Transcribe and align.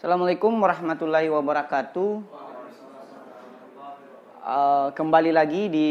Assalamualaikum 0.00 0.64
warahmatullahi 0.64 1.28
wabarakatuh. 1.28 2.24
Uh, 4.40 4.88
kembali 4.96 5.28
lagi 5.28 5.68
di 5.68 5.88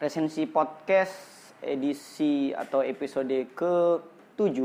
resensi 0.00 0.48
podcast 0.48 1.12
edisi 1.60 2.56
atau 2.56 2.80
episode 2.80 3.52
ke-7 3.52 4.56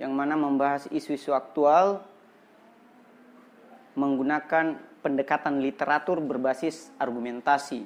yang 0.00 0.16
mana 0.16 0.32
membahas 0.32 0.88
isu-isu 0.88 1.36
aktual 1.36 2.00
menggunakan 3.92 4.80
pendekatan 5.04 5.60
literatur 5.60 6.24
berbasis 6.24 6.88
argumentasi. 6.96 7.84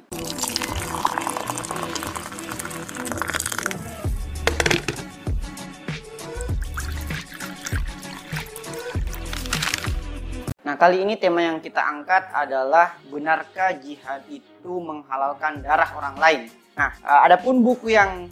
Kali 10.82 11.06
ini 11.06 11.14
tema 11.14 11.38
yang 11.46 11.62
kita 11.62 11.78
angkat 11.78 12.26
adalah 12.34 12.98
benarkah 13.06 13.70
jihad 13.78 14.26
itu 14.26 14.72
menghalalkan 14.82 15.62
darah 15.62 15.86
orang 15.94 16.18
lain? 16.18 16.42
Nah, 16.74 16.90
uh, 17.06 17.22
adapun 17.22 17.62
buku 17.62 17.94
yang 17.94 18.26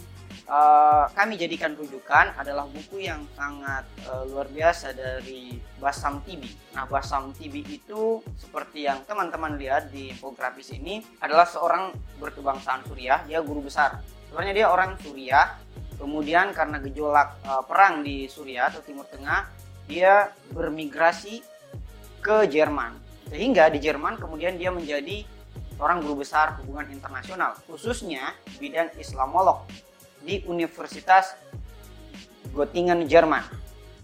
uh, 0.51 1.07
kami 1.15 1.39
jadikan 1.39 1.71
rujukan 1.79 2.35
adalah 2.35 2.67
buku 2.67 3.07
yang 3.07 3.23
sangat 3.39 3.87
uh, 4.03 4.27
luar 4.27 4.51
biasa 4.51 4.91
dari 4.91 5.63
Basam 5.79 6.19
Tibi. 6.27 6.51
Nah, 6.75 6.83
Basam 6.91 7.31
Tibi 7.31 7.63
itu 7.71 8.19
seperti 8.35 8.83
yang 8.83 8.99
teman-teman 9.07 9.55
lihat 9.55 9.87
di 9.87 10.11
infografis 10.11 10.75
ini 10.75 10.99
adalah 11.23 11.47
seorang 11.47 11.95
berkebangsaan 12.19 12.83
Suriah, 12.83 13.23
dia 13.31 13.39
guru 13.39 13.63
besar. 13.63 14.03
Sebenarnya 14.27 14.51
dia 14.51 14.67
orang 14.67 14.99
Suriah, 14.99 15.55
kemudian 15.95 16.51
karena 16.51 16.83
gejolak 16.83 17.31
uh, 17.47 17.63
perang 17.63 18.03
di 18.03 18.27
Suriah 18.27 18.67
atau 18.67 18.83
Timur 18.83 19.07
Tengah, 19.07 19.47
dia 19.87 20.35
bermigrasi 20.51 21.50
ke 22.21 22.45
Jerman. 22.47 22.95
Sehingga 23.27 23.67
di 23.73 23.81
Jerman 23.81 24.21
kemudian 24.21 24.55
dia 24.55 24.69
menjadi 24.69 25.25
seorang 25.75 26.05
guru 26.05 26.21
besar 26.21 26.61
hubungan 26.61 26.85
internasional, 26.93 27.57
khususnya 27.65 28.37
bidang 28.61 28.93
Islamolog 29.01 29.65
di 30.21 30.45
Universitas 30.45 31.33
Göttingen, 32.53 33.09
Jerman. 33.09 33.41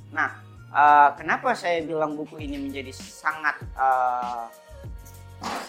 Nah, 0.09 0.42
uh, 0.74 1.14
kenapa 1.14 1.54
saya 1.54 1.84
bilang 1.86 2.18
buku 2.18 2.42
ini 2.42 2.58
menjadi 2.58 2.90
sangat 2.96 3.62
uh, 3.78 4.50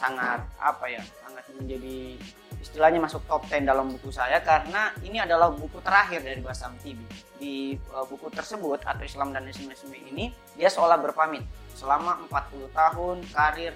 sangat 0.01 0.41
apa 0.57 0.87
ya, 0.89 1.03
sangat 1.21 1.45
menjadi 1.59 2.17
istilahnya 2.59 3.05
masuk 3.05 3.23
top 3.29 3.45
10 3.47 3.69
dalam 3.69 3.93
buku 3.93 4.09
saya 4.09 4.41
karena 4.41 4.91
ini 5.05 5.21
adalah 5.21 5.53
buku 5.53 5.79
terakhir 5.85 6.25
dari 6.25 6.41
Basam 6.41 6.73
Tibi. 6.81 7.05
Di 7.37 7.77
uh, 7.93 8.07
buku 8.07 8.31
tersebut 8.33 8.81
atau 8.87 9.05
Islam 9.05 9.35
dan 9.35 9.45
Islamisme 9.45 9.93
ini 9.93 10.33
dia 10.57 10.71
seolah 10.71 10.97
berpamit 10.97 11.43
selama 11.79 12.27
40 12.27 12.75
tahun 12.75 13.17
karir 13.31 13.75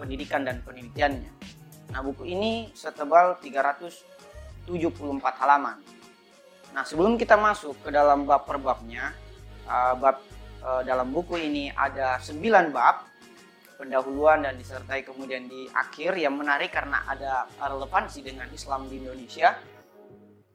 pendidikan 0.00 0.40
dan 0.48 0.64
penelitiannya. 0.64 1.32
Nah, 1.92 2.00
buku 2.00 2.24
ini 2.24 2.72
setebal 2.72 3.36
374 3.44 4.64
halaman. 5.20 5.76
Nah, 6.72 6.88
sebelum 6.88 7.20
kita 7.20 7.36
masuk 7.36 7.76
ke 7.84 7.92
dalam 7.92 8.24
bab 8.24 8.48
per 8.48 8.56
babnya, 8.56 9.12
uh, 9.68 9.92
bab 10.00 10.24
uh, 10.64 10.80
dalam 10.80 11.12
buku 11.12 11.36
ini 11.36 11.68
ada 11.68 12.16
9 12.16 12.72
bab 12.72 13.12
pendahuluan 13.76 14.46
dan 14.46 14.56
disertai 14.56 15.04
kemudian 15.04 15.44
di 15.50 15.68
akhir 15.74 16.16
yang 16.16 16.38
menarik 16.38 16.72
karena 16.72 17.02
ada 17.04 17.50
relevansi 17.58 18.22
dengan 18.22 18.46
Islam 18.54 18.86
di 18.86 19.02
Indonesia 19.02 19.58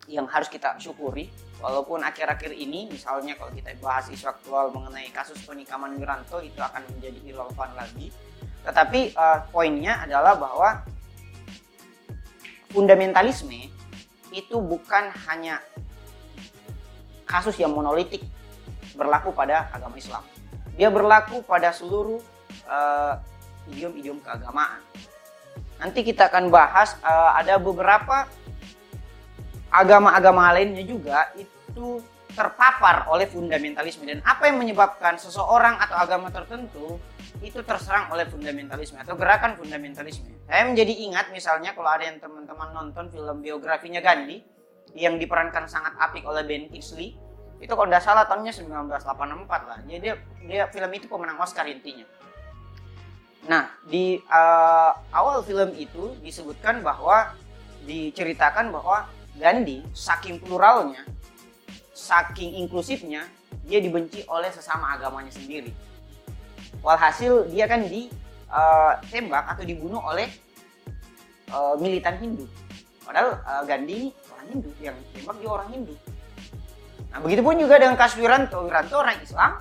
yang 0.07 0.25
harus 0.25 0.47
kita 0.47 0.79
syukuri. 0.79 1.29
Walaupun 1.57 2.05
akhir-akhir 2.05 2.53
ini 2.53 2.87
misalnya 2.87 3.33
kalau 3.35 3.51
kita 3.51 3.75
bahas 3.81 4.07
isu 4.13 4.29
aktual 4.29 4.71
mengenai 4.71 5.09
kasus 5.11 5.41
penikaman 5.43 5.97
Wiranto 5.99 6.39
itu 6.39 6.57
akan 6.61 6.85
menjadi 6.95 7.19
irrelevan 7.27 7.69
lagi. 7.75 8.13
Tetapi 8.63 9.15
uh, 9.17 9.39
poinnya 9.51 10.03
adalah 10.05 10.37
bahwa 10.37 10.85
fundamentalisme 12.71 13.73
itu 14.31 14.55
bukan 14.59 15.09
hanya 15.27 15.63
kasus 17.25 17.57
yang 17.59 17.73
monolitik 17.73 18.21
berlaku 18.93 19.33
pada 19.33 19.67
agama 19.73 19.97
Islam. 19.97 20.23
Dia 20.77 20.93
berlaku 20.93 21.41
pada 21.41 21.73
seluruh 21.73 22.21
idiom-idiom 23.73 24.21
uh, 24.21 24.23
keagamaan. 24.23 24.81
Nanti 25.81 26.05
kita 26.05 26.29
akan 26.29 26.53
bahas 26.53 26.97
uh, 27.01 27.33
ada 27.37 27.57
beberapa 27.57 28.29
agama-agama 29.71 30.55
lainnya 30.55 30.83
juga 30.83 31.31
itu 31.35 32.01
terpapar 32.37 33.09
oleh 33.09 33.25
fundamentalisme 33.25 34.05
dan 34.05 34.21
apa 34.21 34.45
yang 34.45 34.61
menyebabkan 34.61 35.17
seseorang 35.17 35.81
atau 35.81 35.97
agama 35.97 36.29
tertentu 36.29 37.01
itu 37.41 37.61
terserang 37.65 38.13
oleh 38.13 38.29
fundamentalisme 38.29 38.97
atau 38.97 39.17
gerakan 39.17 39.57
fundamentalisme. 39.57 40.29
Saya 40.45 40.69
menjadi 40.69 40.93
ingat 41.09 41.33
misalnya 41.33 41.73
kalau 41.73 41.89
ada 41.89 42.05
yang 42.05 42.21
teman-teman 42.21 42.69
nonton 42.73 43.09
film 43.09 43.41
biografinya 43.41 44.01
Gandhi 44.01 44.41
yang 44.93 45.17
diperankan 45.17 45.65
sangat 45.65 45.97
apik 45.97 46.25
oleh 46.25 46.45
Ben 46.45 46.69
Kingsley 46.69 47.17
itu 47.57 47.73
kalau 47.73 47.89
tidak 47.89 48.05
salah 48.05 48.25
tahunnya 48.29 48.53
1984 48.53 49.49
lah. 49.49 49.79
Jadi 49.89 50.13
dia, 50.45 50.69
film 50.69 50.91
itu 50.93 51.09
pemenang 51.09 51.41
Oscar 51.41 51.65
intinya. 51.65 52.05
Nah 53.49 53.65
di 53.85 54.21
uh, 54.29 54.93
awal 55.09 55.41
film 55.41 55.73
itu 55.73 56.13
disebutkan 56.21 56.85
bahwa 56.85 57.33
diceritakan 57.85 58.69
bahwa 58.69 59.09
Gandhi 59.37 59.85
saking 59.93 60.41
pluralnya, 60.41 61.05
saking 61.93 62.57
inklusifnya, 62.65 63.29
dia 63.69 63.77
dibenci 63.77 64.25
oleh 64.25 64.49
sesama 64.49 64.97
agamanya 64.97 65.29
sendiri. 65.29 65.69
Walhasil 66.81 67.45
dia 67.53 67.69
kan 67.69 67.85
ditembak 67.85 69.43
uh, 69.45 69.51
atau 69.53 69.63
dibunuh 69.63 70.01
oleh 70.01 70.25
uh, 71.53 71.77
militan 71.77 72.17
Hindu. 72.17 72.49
Padahal 73.05 73.39
uh, 73.45 73.63
Gandhi 73.63 73.93
ini 73.93 74.09
orang 74.33 74.47
Hindu, 74.51 74.69
yang 74.81 74.97
tembak 75.13 75.37
dia 75.37 75.49
orang 75.53 75.69
Hindu. 75.69 75.93
Nah 77.13 77.19
begitu 77.21 77.41
pun 77.45 77.55
juga 77.55 77.75
dengan 77.77 77.95
kasus 77.95 78.17
Wiranto, 78.19 78.57
Wiranto 78.65 78.95
orang 78.97 79.21
Islam, 79.21 79.51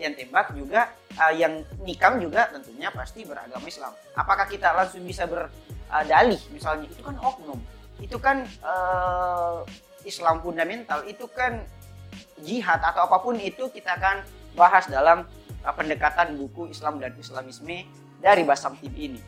yang 0.00 0.16
tembak 0.16 0.56
juga 0.56 0.96
yang 1.36 1.60
nikam 1.84 2.16
juga 2.16 2.48
tentunya 2.48 2.88
pasti 2.88 3.28
beragama 3.28 3.68
Islam. 3.68 3.92
Apakah 4.16 4.48
kita 4.48 4.72
langsung 4.72 5.04
bisa 5.04 5.28
berdalih 5.28 6.40
misalnya 6.48 6.88
itu 6.88 7.02
kan 7.04 7.12
oknum 7.20 7.60
itu 8.00 8.16
kan 8.16 8.44
uh, 8.64 9.62
Islam 10.02 10.40
fundamental 10.40 11.04
itu 11.04 11.28
kan 11.30 11.64
jihad 12.40 12.80
atau 12.80 13.04
apa 13.04 13.20
pun 13.20 13.36
itu 13.36 13.68
kita 13.68 13.96
akan 14.00 14.24
bahas 14.56 14.88
dalam 14.88 15.28
uh, 15.62 15.74
pendekatan 15.76 16.34
buku 16.40 16.72
Islam 16.72 16.98
dan 16.98 17.12
Islamisme 17.20 17.84
dari 18.20 18.42
Basam 18.44 18.76
Tibi 18.80 19.14
ini. 19.14 19.20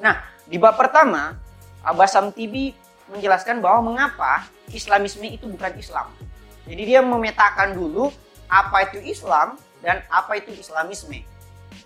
Nah, 0.00 0.16
di 0.48 0.56
bab 0.56 0.80
pertama 0.80 1.36
uh, 1.84 1.94
Basam 1.94 2.32
Tibi 2.32 2.72
menjelaskan 3.12 3.60
bahwa 3.60 3.92
mengapa 3.92 4.48
Islamisme 4.72 5.28
itu 5.28 5.44
bukan 5.50 5.76
Islam. 5.76 6.08
Jadi 6.64 6.82
dia 6.86 7.00
memetakan 7.02 7.74
dulu 7.74 8.08
apa 8.46 8.86
itu 8.88 8.98
Islam 9.02 9.58
dan 9.82 10.02
apa 10.08 10.38
itu 10.38 10.54
Islamisme 10.54 11.29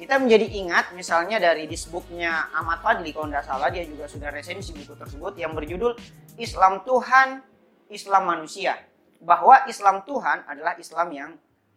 kita 0.05 0.21
menjadi 0.21 0.45
ingat 0.61 0.93
misalnya 0.93 1.41
dari 1.41 1.65
disbuknya 1.65 2.53
Ahmad 2.53 2.85
Fadli 2.85 3.09
kalau 3.09 3.33
tidak 3.33 3.49
salah 3.49 3.73
dia 3.73 3.89
juga 3.89 4.05
sudah 4.05 4.29
resensi 4.29 4.77
buku 4.77 4.93
tersebut 5.01 5.33
yang 5.41 5.57
berjudul 5.57 5.97
Islam 6.37 6.85
Tuhan, 6.85 7.41
Islam 7.89 8.23
Manusia. 8.29 8.77
Bahwa 9.25 9.65
Islam 9.65 10.05
Tuhan 10.05 10.45
adalah 10.45 10.77
Islam 10.77 11.09
yang 11.09 11.31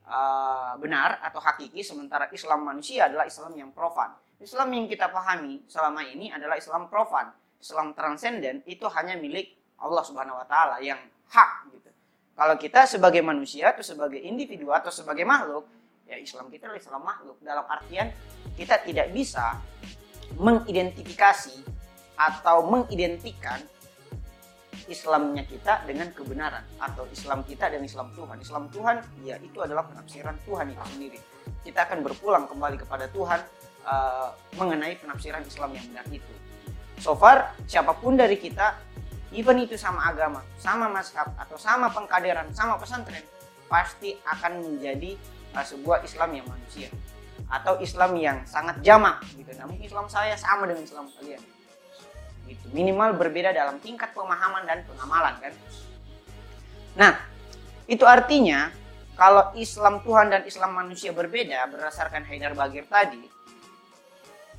uh, 0.03 0.75
benar 0.75 1.23
atau 1.23 1.39
hakiki 1.39 1.79
sementara 1.79 2.27
Islam 2.35 2.67
manusia 2.67 3.07
adalah 3.07 3.23
Islam 3.23 3.55
yang 3.55 3.71
profan. 3.71 4.11
Islam 4.43 4.75
yang 4.75 4.91
kita 4.91 5.07
pahami 5.07 5.63
selama 5.71 6.03
ini 6.03 6.27
adalah 6.27 6.59
Islam 6.59 6.91
profan. 6.91 7.31
Islam 7.63 7.95
transenden 7.95 8.59
itu 8.67 8.83
hanya 8.91 9.15
milik 9.15 9.55
Allah 9.79 10.03
Subhanahu 10.03 10.35
wa 10.35 10.43
taala 10.43 10.83
yang 10.83 10.99
hak 11.31 11.71
gitu. 11.71 11.87
Kalau 12.35 12.59
kita 12.59 12.83
sebagai 12.83 13.23
manusia 13.23 13.71
atau 13.71 13.87
sebagai 13.87 14.19
individu 14.19 14.75
atau 14.75 14.91
sebagai 14.91 15.23
makhluk 15.23 15.63
ya 16.07 16.15
Islam 16.15 16.47
kita 16.47 16.71
adalah 16.71 16.79
Islam 16.79 17.01
makhluk 17.03 17.37
dalam 17.43 17.65
artian 17.67 18.07
kita 18.55 18.79
tidak 18.87 19.11
bisa 19.11 19.59
mengidentifikasi 20.39 21.61
atau 22.17 22.65
mengidentikan 22.65 23.61
Islamnya 24.87 25.43
kita 25.43 25.83
dengan 25.83 26.15
kebenaran 26.15 26.63
atau 26.79 27.03
Islam 27.11 27.43
kita 27.43 27.67
dan 27.67 27.83
Islam 27.83 28.07
Tuhan. 28.15 28.39
Islam 28.39 28.63
Tuhan 28.71 29.03
ya 29.27 29.35
itu 29.43 29.59
adalah 29.59 29.83
penafsiran 29.83 30.39
Tuhan 30.47 30.71
itu 30.71 30.83
sendiri. 30.95 31.19
Kita 31.67 31.83
akan 31.91 32.07
berpulang 32.07 32.47
kembali 32.47 32.79
kepada 32.79 33.11
Tuhan 33.11 33.43
uh, 33.83 34.31
mengenai 34.55 34.95
penafsiran 35.03 35.43
Islam 35.43 35.75
yang 35.75 35.83
benar 35.91 36.07
itu. 36.07 36.33
So 37.03 37.19
far 37.19 37.51
siapa 37.67 37.99
pun 37.99 38.15
dari 38.15 38.39
kita 38.39 38.79
even 39.35 39.59
itu 39.59 39.75
sama 39.75 40.07
agama, 40.07 40.39
sama 40.55 40.87
mazhab 40.87 41.35
atau 41.35 41.59
sama 41.59 41.91
pengkaderan, 41.91 42.47
sama 42.55 42.79
pesantren 42.79 43.27
pasti 43.67 44.15
akan 44.23 44.63
menjadi 44.63 45.19
sebuah 45.63 46.03
Islam 46.03 46.29
yang 46.35 46.45
manusia 46.49 46.89
atau 47.47 47.79
Islam 47.79 48.11
yang 48.19 48.43
sangat 48.43 48.83
jamak 48.83 49.23
gitu. 49.33 49.51
Namun 49.55 49.79
Islam 49.79 50.11
saya 50.11 50.35
sama 50.35 50.67
dengan 50.67 50.83
Islam 50.83 51.07
kalian. 51.15 51.41
Gitu. 52.47 52.65
Minimal 52.71 53.15
berbeda 53.19 53.51
dalam 53.51 53.79
tingkat 53.79 54.11
pemahaman 54.11 54.63
dan 54.67 54.83
pengamalan 54.87 55.35
kan. 55.39 55.53
Nah, 56.95 57.13
itu 57.87 58.03
artinya 58.03 58.71
kalau 59.15 59.51
Islam 59.55 59.99
Tuhan 60.03 60.31
dan 60.31 60.43
Islam 60.47 60.75
manusia 60.75 61.11
berbeda 61.11 61.67
berdasarkan 61.71 62.23
Haidar 62.27 62.55
Bagir 62.55 62.87
tadi, 62.87 63.19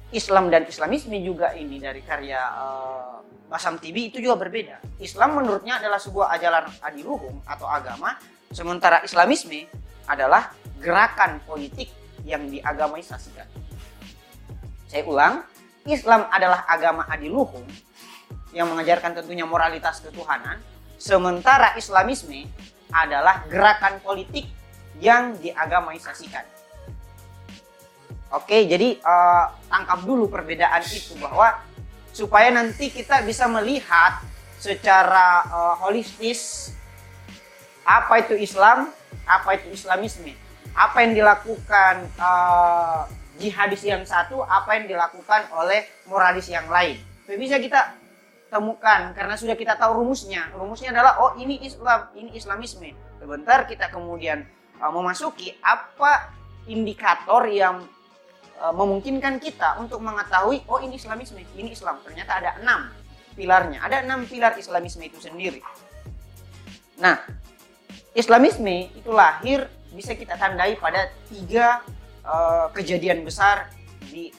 Islam 0.08 0.48
dan 0.48 0.64
Islamisme 0.64 1.20
juga 1.20 1.52
ini 1.52 1.76
dari 1.76 2.00
karya 2.00 2.40
uh, 2.40 3.20
Basam 3.48 3.80
TV 3.80 4.12
itu 4.12 4.20
juga 4.20 4.36
berbeda. 4.40 5.00
Islam 5.00 5.40
menurutnya 5.40 5.80
adalah 5.80 6.00
sebuah 6.00 6.36
ajaran 6.36 6.68
adiluhum 6.84 7.40
atau 7.48 7.64
agama, 7.64 8.16
sementara 8.52 9.00
Islamisme 9.04 9.68
adalah 10.08 10.50
gerakan 10.80 11.38
politik 11.44 11.92
yang 12.24 12.48
diagamaisasikan. 12.48 13.46
Saya 14.88 15.04
ulang, 15.04 15.44
Islam 15.84 16.26
adalah 16.32 16.64
agama 16.64 17.04
adiluhum 17.08 17.64
yang 18.56 18.68
mengajarkan 18.72 19.20
tentunya 19.20 19.44
moralitas 19.44 20.00
ketuhanan, 20.00 20.56
sementara 20.96 21.76
Islamisme 21.76 22.48
adalah 22.88 23.44
gerakan 23.46 24.00
politik 24.00 24.48
yang 24.98 25.36
diagamaisasikan. 25.38 26.44
Oke, 28.28 28.68
jadi 28.68 29.00
uh, 29.00 29.56
tangkap 29.72 30.04
dulu 30.04 30.28
perbedaan 30.28 30.84
itu 30.84 31.16
bahwa 31.16 31.64
supaya 32.12 32.52
nanti 32.52 32.92
kita 32.92 33.24
bisa 33.24 33.48
melihat 33.48 34.20
secara 34.60 35.48
uh, 35.48 35.74
holistis 35.80 36.72
apa 37.88 38.20
itu 38.20 38.36
Islam, 38.36 38.92
apa 39.28 39.60
itu 39.60 39.76
Islamisme, 39.76 40.32
apa 40.72 41.04
yang 41.04 41.12
dilakukan 41.12 42.08
uh, 42.16 43.04
jihadis 43.36 43.84
yang 43.84 44.02
satu, 44.08 44.40
apa 44.42 44.80
yang 44.80 44.88
dilakukan 44.88 45.46
oleh 45.54 45.86
moralis 46.08 46.48
yang 46.48 46.66
lain. 46.66 46.98
Bisa 47.28 47.60
kita 47.60 47.92
temukan 48.48 49.12
karena 49.12 49.36
sudah 49.36 49.54
kita 49.54 49.76
tahu 49.76 50.00
rumusnya. 50.02 50.48
Rumusnya 50.56 50.96
adalah 50.96 51.20
oh 51.20 51.36
ini 51.36 51.60
Islam, 51.60 52.08
ini 52.16 52.32
Islamisme. 52.34 52.96
Sebentar 53.20 53.68
kita 53.68 53.92
kemudian 53.92 54.48
uh, 54.80 54.90
memasuki 54.90 55.52
apa 55.60 56.32
indikator 56.64 57.44
yang 57.46 57.84
uh, 58.58 58.72
memungkinkan 58.72 59.36
kita 59.38 59.76
untuk 59.76 60.00
mengetahui 60.00 60.64
oh 60.66 60.80
ini 60.80 60.96
Islamisme, 60.96 61.44
ini 61.54 61.76
Islam. 61.76 62.00
Ternyata 62.00 62.32
ada 62.40 62.50
enam 62.58 62.88
pilarnya. 63.36 63.84
Ada 63.84 64.08
enam 64.08 64.24
pilar 64.24 64.56
Islamisme 64.56 65.04
itu 65.04 65.20
sendiri. 65.20 65.60
Nah, 66.98 67.22
Islamisme 68.18 68.90
itu 68.98 69.14
lahir 69.14 69.70
bisa 69.94 70.10
kita 70.18 70.34
tandai 70.34 70.74
pada 70.74 71.06
tiga 71.30 71.86
uh, 72.26 72.66
kejadian 72.74 73.22
besar 73.22 73.70
di 74.10 74.34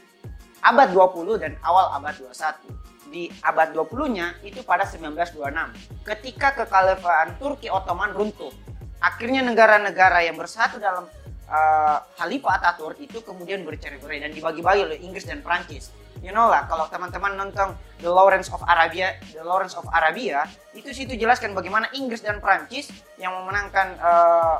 abad 0.59 0.91
20 0.91 1.39
dan 1.39 1.55
awal 1.63 1.95
abad 1.95 2.11
21 2.11 3.07
di 3.07 3.31
abad 3.39 3.71
20-nya 3.71 4.43
itu 4.43 4.59
pada 4.67 4.83
1926 4.83 6.03
ketika 6.03 6.59
kekhalifahan 6.59 7.39
Turki 7.39 7.71
Ottoman 7.71 8.11
runtuh. 8.11 8.51
Akhirnya 8.99 9.47
negara-negara 9.47 10.27
yang 10.27 10.35
bersatu 10.35 10.75
dalam 10.75 11.07
uh, 11.47 11.97
Khalifah 12.19 12.59
Ataturk 12.59 12.99
itu 12.99 13.23
kemudian 13.23 13.63
bercerai-berai 13.63 14.27
dan 14.27 14.35
dibagi-bagi 14.35 14.91
oleh 14.91 14.97
Inggris 14.99 15.23
dan 15.23 15.39
Prancis. 15.39 15.95
You 16.19 16.35
know 16.35 16.51
lah, 16.51 16.67
kalau 16.67 16.91
teman-teman 16.91 17.39
nonton 17.39 17.71
The 18.03 18.11
Lawrence 18.11 18.51
of 18.51 18.59
Arabia, 18.67 19.15
The 19.31 19.43
Lawrence 19.43 19.71
of 19.79 19.87
Arabia, 19.87 20.43
itu 20.75 20.91
situ 20.91 21.15
jelaskan 21.15 21.55
bagaimana 21.55 21.87
Inggris 21.95 22.19
dan 22.19 22.43
Prancis 22.43 22.91
yang 23.15 23.31
memenangkan 23.39 23.87
uh, 24.03 24.59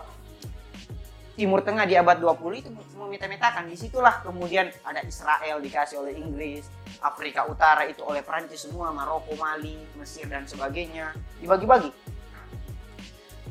Timur 1.36 1.64
Tengah 1.64 1.88
di 1.88 1.96
abad 1.96 2.20
20 2.20 2.64
itu 2.64 2.70
memeta-metakan. 2.96 3.68
Di 3.68 3.76
situlah 3.80 4.20
kemudian 4.24 4.72
ada 4.84 5.00
Israel 5.04 5.60
dikasih 5.64 6.00
oleh 6.04 6.16
Inggris, 6.20 6.68
Afrika 7.00 7.48
Utara 7.48 7.88
itu 7.88 8.04
oleh 8.04 8.20
Prancis 8.24 8.68
semua, 8.68 8.92
Maroko, 8.92 9.36
Mali, 9.40 9.80
Mesir 9.96 10.28
dan 10.28 10.44
sebagainya 10.44 11.16
dibagi-bagi. 11.40 11.92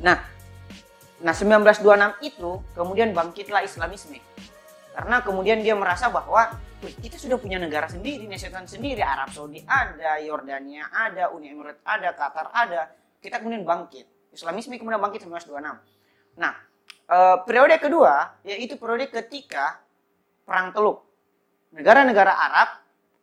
Nah, 0.04 0.20
nah 1.24 1.32
1926 1.32 2.28
itu 2.28 2.50
kemudian 2.76 3.16
bangkitlah 3.16 3.64
Islamisme. 3.64 4.20
Karena 4.92 5.24
kemudian 5.24 5.64
dia 5.64 5.72
merasa 5.72 6.12
bahwa 6.12 6.60
kita 6.78 7.18
sudah 7.18 7.36
punya 7.42 7.58
negara 7.58 7.90
sendiri, 7.90 8.30
nasional 8.30 8.62
sendiri, 8.70 9.02
Arab 9.02 9.34
Saudi 9.34 9.66
ada, 9.66 10.22
Yordania 10.22 10.86
ada, 10.94 11.34
Uni 11.34 11.50
Emirat 11.50 11.82
ada, 11.82 12.14
Qatar 12.14 12.54
ada. 12.54 12.94
Kita 13.18 13.42
kemudian 13.42 13.66
bangkit. 13.66 14.30
Islamisme 14.30 14.78
kemudian 14.78 15.02
bangkit 15.02 15.26
1926. 15.26 16.38
Nah, 16.38 16.54
uh, 17.10 17.42
periode 17.42 17.74
kedua 17.82 18.38
yaitu 18.46 18.78
periode 18.78 19.10
ketika 19.10 19.82
perang 20.46 20.70
Teluk. 20.70 21.02
Negara-negara 21.74 22.32
Arab 22.32 22.68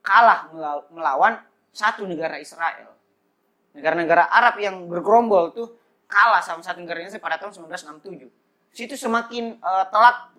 kalah 0.04 0.51
melawan 0.92 1.40
satu 1.72 2.04
negara 2.04 2.38
Israel. 2.38 2.92
Negara-negara 3.72 4.28
Arab 4.30 4.60
yang 4.60 4.86
bergerombol 4.86 5.56
tuh 5.56 5.68
kalah 6.12 6.44
sama 6.44 6.60
satu 6.62 6.84
negara 6.84 7.01
Indonesia 7.01 7.24
pada 7.24 7.40
tahun 7.40 7.56
1967. 7.56 8.75
Situ 8.75 9.00
semakin 9.00 9.58
uh, 9.63 9.88
telak 9.88 10.35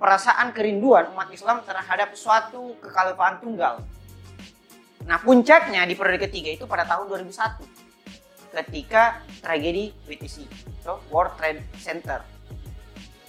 perasaan 0.00 0.56
kerinduan 0.56 1.12
umat 1.12 1.28
Islam 1.28 1.60
terhadap 1.68 2.16
suatu 2.16 2.72
kekhalifahan 2.80 3.36
tunggal. 3.44 3.84
Nah 5.04 5.20
puncaknya 5.20 5.84
di 5.84 5.92
periode 5.92 6.24
ketiga 6.24 6.56
itu 6.56 6.64
pada 6.64 6.88
tahun 6.88 7.12
2001 7.12 7.60
ketika 8.50 9.22
tragedi 9.44 9.92
WTC, 10.08 10.48
so 10.82 10.98
World 11.12 11.36
Trade 11.36 11.62
Center 11.78 12.24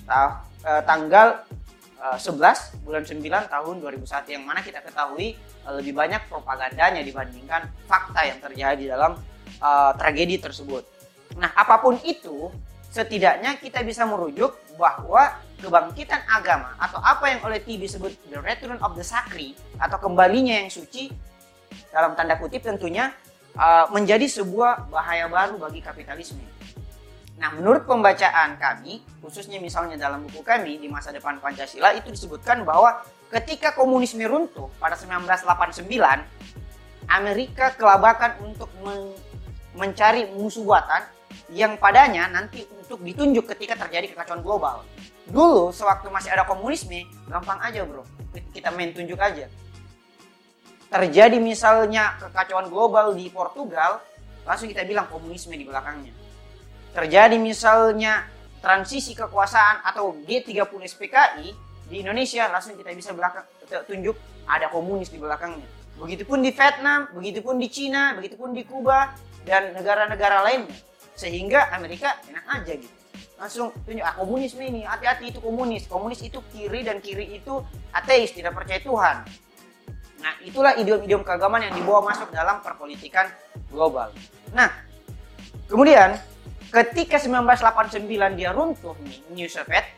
ta 0.01 0.41
uh, 0.65 0.81
tanggal 0.81 1.45
eh, 2.01 2.17
11 2.17 2.81
bulan 2.81 3.05
9 3.05 3.21
tahun 3.53 3.75
2001 3.85 4.33
yang 4.33 4.43
mana 4.49 4.65
kita 4.65 4.81
ketahui 4.81 5.37
uh, 5.61 5.77
lebih 5.77 5.93
banyak 5.93 6.25
propagandanya 6.25 7.05
dibandingkan 7.05 7.69
fakta 7.85 8.25
yang 8.25 8.41
terjadi 8.41 8.97
dalam 8.97 9.13
uh, 9.61 9.93
tragedi 9.93 10.41
tersebut. 10.41 10.81
Nah, 11.37 11.53
apa 11.53 11.79
pun 11.79 12.01
itu, 12.01 12.49
setidaknya 12.91 13.61
kita 13.61 13.85
bisa 13.85 14.03
merujuk 14.03 14.57
bahwa 14.81 15.37
kebangkitan 15.61 16.25
agama 16.25 16.73
atau 16.81 16.97
apa 16.97 17.29
yang 17.29 17.39
oleh 17.45 17.61
T 17.61 17.77
disebut 17.77 18.17
the 18.33 18.41
return 18.41 18.81
of 18.81 18.97
the 18.97 19.05
sacred 19.05 19.53
atau 19.77 20.01
kembalinya 20.01 20.57
yang 20.57 20.73
suci 20.73 21.13
dalam 21.93 22.17
tanda 22.17 22.41
kutip 22.41 22.65
tentunya 22.65 23.13
uh, 23.53 23.85
menjadi 23.93 24.25
sebuah 24.25 24.89
bahaya 24.89 25.29
baru 25.29 25.61
bagi 25.61 25.85
kapitalisme. 25.85 26.41
Nah, 27.37 27.49
menurut 27.57 27.89
pembacaan 27.89 28.57
kami, 28.61 29.01
khususnya 29.21 29.57
misalnya 29.57 29.97
dalam 29.97 30.25
buku 30.25 30.45
kami 30.45 30.77
di 30.77 30.85
masa 30.85 31.09
depan 31.09 31.41
Pancasila 31.41 31.89
itu 31.93 32.13
disebutkan 32.13 32.61
bahwa 32.61 33.01
ketika 33.33 33.73
komunisme 33.73 34.21
runtuh 34.25 34.69
pada 34.77 34.93
1989, 34.93 35.89
Amerika 37.09 37.73
kelabakan 37.77 38.37
untuk 38.45 38.69
men 38.81 39.13
mencari 39.71 40.27
musuh 40.35 40.67
buatan 40.67 40.99
yang 41.51 41.75
padanya 41.75 42.31
nanti 42.31 42.63
untuk 42.71 43.03
ditunjuk 43.03 43.47
ketika 43.55 43.75
terjadi 43.87 44.15
kekacauan 44.15 44.41
global. 44.41 44.87
Dulu 45.27 45.75
sewaktu 45.75 46.07
masih 46.07 46.31
ada 46.31 46.47
komunisme, 46.47 47.07
gampang 47.27 47.59
aja 47.59 47.83
bro, 47.83 48.03
kita 48.55 48.71
main 48.71 48.95
tunjuk 48.95 49.19
aja. 49.19 49.51
Terjadi 50.91 51.39
misalnya 51.39 52.19
kekacauan 52.19 52.67
global 52.67 53.15
di 53.15 53.31
Portugal, 53.31 54.03
langsung 54.43 54.67
kita 54.67 54.83
bilang 54.83 55.07
komunisme 55.07 55.55
di 55.55 55.63
belakangnya 55.63 56.11
terjadi 56.91 57.39
misalnya 57.39 58.27
transisi 58.59 59.15
kekuasaan 59.15 59.81
atau 59.87 60.13
G30 60.27 60.81
SPKI 60.91 61.47
di 61.87 61.95
Indonesia 62.03 62.47
langsung 62.51 62.75
kita 62.75 62.91
bisa 62.95 63.15
belakang 63.15 63.43
tunjuk 63.87 64.15
ada 64.47 64.67
komunis 64.67 65.07
di 65.07 65.17
belakangnya. 65.19 65.67
Begitupun 65.95 66.43
di 66.43 66.51
Vietnam, 66.51 67.07
begitupun 67.15 67.55
di 67.61 67.67
Cina, 67.71 68.15
begitupun 68.19 68.51
di 68.51 68.63
Kuba 68.67 69.15
dan 69.47 69.71
negara-negara 69.75 70.43
lainnya. 70.43 70.75
Sehingga 71.15 71.69
Amerika 71.73 72.17
enak 72.27 72.45
aja 72.47 72.73
gitu. 72.77 72.95
Langsung 73.41 73.73
tunjuk 73.85 74.05
ah 74.05 74.13
komunisme 74.13 74.61
ini, 74.61 74.85
hati-hati 74.85 75.33
itu 75.33 75.39
komunis. 75.41 75.89
Komunis 75.89 76.21
itu 76.21 76.37
kiri 76.53 76.85
dan 76.85 77.01
kiri 77.01 77.41
itu 77.41 77.61
ateis, 77.89 78.37
tidak 78.37 78.53
percaya 78.53 78.77
Tuhan. 78.77 79.25
Nah, 80.21 80.33
itulah 80.45 80.77
idiom-idiom 80.77 81.25
keagamaan 81.25 81.65
yang 81.65 81.73
dibawa 81.73 82.13
masuk 82.13 82.29
dalam 82.29 82.61
perpolitikan 82.61 83.25
global. 83.73 84.13
Nah, 84.53 84.69
kemudian 85.65 86.21
ketika 86.71 87.19
1989 87.19 88.07
dia 88.39 88.55
runtuh 88.55 88.95
nih 89.03 89.17
New 89.35 89.49
Soviet 89.51 89.91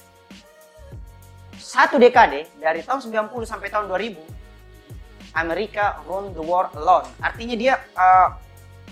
satu 1.53 2.01
dekade 2.01 2.49
dari 2.57 2.81
tahun 2.81 3.29
90 3.29 3.45
sampai 3.45 3.69
tahun 3.69 3.85
2000 3.89 5.37
Amerika 5.37 6.01
run 6.09 6.33
the 6.33 6.41
war 6.41 6.73
alone 6.73 7.05
artinya 7.21 7.53
dia 7.53 7.73
uh, 7.93 8.33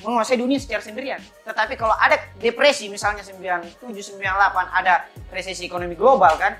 menguasai 0.01 0.37
dunia 0.37 0.57
secara 0.57 0.81
sendirian 0.81 1.21
tetapi 1.45 1.77
kalau 1.77 1.93
ada 1.97 2.17
depresi 2.41 2.89
misalnya 2.89 3.21
97 3.25 3.81
98 3.87 4.21
ada 4.69 5.05
resesi 5.29 5.65
ekonomi 5.65 5.93
global 5.93 6.35
kan 6.37 6.57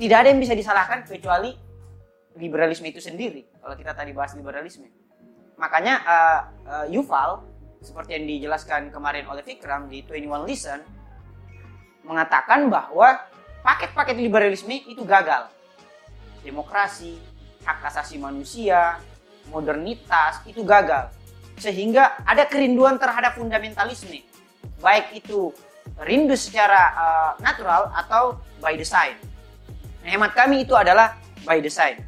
tidak 0.00 0.26
ada 0.26 0.28
yang 0.32 0.40
bisa 0.42 0.56
disalahkan 0.56 1.06
kecuali 1.06 1.54
liberalisme 2.34 2.88
itu 2.90 2.98
sendiri 2.98 3.46
kalau 3.62 3.76
kita 3.78 3.94
tadi 3.94 4.10
bahas 4.10 4.34
liberalisme 4.34 4.88
makanya 5.54 5.94
uh, 6.02 6.40
uh, 6.66 6.86
Yuval 6.90 7.46
seperti 7.84 8.16
yang 8.16 8.24
dijelaskan 8.26 8.88
kemarin 8.88 9.28
oleh 9.28 9.44
Vikram 9.44 9.86
di 9.92 10.00
21 10.02 10.48
Listen 10.48 10.80
mengatakan 12.04 12.68
bahwa 12.72 13.16
paket-paket 13.64 14.16
liberalisme 14.20 14.76
itu 14.84 15.04
gagal. 15.04 15.48
Demokrasi, 16.44 17.16
hak 17.64 17.80
asasi 17.88 18.20
manusia, 18.20 19.00
modernitas 19.48 20.44
itu 20.44 20.60
gagal. 20.60 21.08
Sehingga 21.58 22.22
ada 22.26 22.44
kerinduan 22.48 22.98
terhadap 22.98 23.38
fundamentalisme. 23.38 24.24
Baik 24.82 25.14
itu 25.14 25.54
rindu 26.02 26.34
secara 26.34 26.80
uh, 26.94 27.30
natural 27.38 27.92
atau 27.94 28.38
by 28.58 28.74
design. 28.74 29.14
Nah, 30.02 30.10
hemat 30.12 30.32
kami 30.34 30.66
itu 30.66 30.74
adalah 30.74 31.16
by 31.46 31.62
design. 31.62 32.02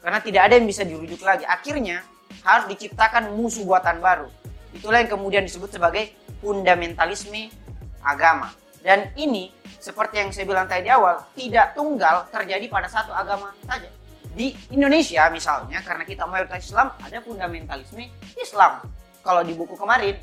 Karena 0.00 0.18
tidak 0.24 0.42
ada 0.48 0.54
yang 0.56 0.66
bisa 0.66 0.82
dirujuk 0.82 1.20
lagi. 1.20 1.44
Akhirnya 1.44 2.00
harus 2.40 2.66
diciptakan 2.72 3.36
musuh 3.36 3.62
buatan 3.68 4.00
baru. 4.00 4.28
Itulah 4.72 5.04
yang 5.04 5.10
kemudian 5.12 5.44
disebut 5.44 5.76
sebagai 5.76 6.14
fundamentalisme 6.40 7.52
agama. 8.00 8.54
Dan 8.80 9.12
ini 9.20 9.52
seperti 9.76 10.24
yang 10.24 10.30
saya 10.32 10.48
bilang 10.48 10.64
tadi 10.64 10.88
di 10.88 10.90
awal, 10.92 11.20
tidak 11.36 11.76
tunggal 11.76 12.24
terjadi 12.32 12.64
pada 12.72 12.88
satu 12.88 13.12
agama 13.12 13.52
saja. 13.68 13.88
Di 14.30 14.54
Indonesia 14.70 15.26
misalnya, 15.34 15.82
karena 15.82 16.06
kita 16.06 16.22
mayoritas 16.22 16.70
Islam, 16.70 16.94
ada 17.02 17.18
fundamentalisme 17.18 18.06
Islam. 18.38 18.78
Kalau 19.26 19.42
di 19.42 19.52
buku 19.58 19.74
kemarin, 19.74 20.16